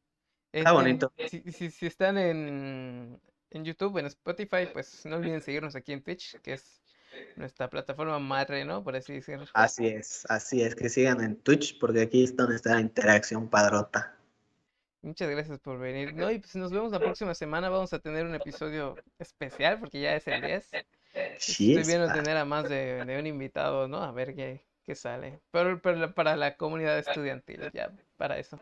[0.52, 1.14] Está bonito.
[1.28, 3.22] si, si, si están en,
[3.52, 6.82] en YouTube, en Spotify, pues no olviden seguirnos aquí en Twitch, que es
[7.36, 8.84] nuestra plataforma madre, ¿no?
[8.84, 9.46] Por así decirlo.
[9.54, 13.50] Así es, así es, que sigan en Twitch porque aquí es donde está la interacción
[13.50, 14.16] padrota.
[15.02, 16.14] Muchas gracias por venir.
[16.14, 17.70] No, y pues nos vemos la próxima semana.
[17.70, 20.70] Vamos a tener un episodio especial porque ya es el 10.
[21.40, 23.98] Sí, Estoy es viendo tener a más de, de un invitado, ¿no?
[23.98, 25.40] A ver qué, qué sale.
[25.50, 28.60] Pero, pero para la comunidad estudiantil, ya, para eso.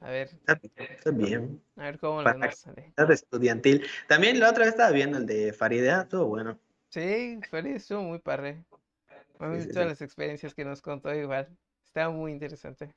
[0.00, 1.62] A ver, está bien, está bien.
[1.76, 2.86] a ver cómo Para nos sale.
[2.86, 3.86] Está estudiantil.
[4.08, 6.58] También la otra vez estaba viendo el de Farideh, todo bueno.
[6.88, 9.88] Sí, Feliz estuvo muy Sí, sí, todas sí.
[9.90, 11.48] las experiencias que nos contó igual.
[11.84, 12.94] Estaba muy interesante.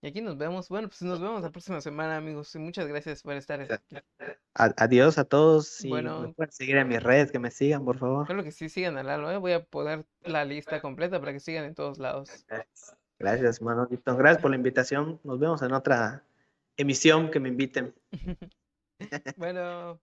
[0.00, 0.68] Y aquí nos vemos.
[0.68, 2.54] Bueno, pues nos vemos la próxima semana, amigos.
[2.54, 3.96] Y muchas gracias por estar aquí.
[4.54, 6.20] Adiós a todos y Bueno.
[6.22, 8.22] me pueden seguir en mis redes, que me sigan, por favor.
[8.22, 9.36] Espero que sí sigan a Lalo, ¿eh?
[9.36, 12.44] Voy a poner la lista completa para que sigan en todos lados.
[12.48, 14.16] Gracias, Gracias, Manolito.
[14.16, 15.20] Gracias por la invitación.
[15.24, 16.24] Nos vemos en otra
[16.76, 17.94] emisión que me inviten.
[19.36, 20.00] Bueno.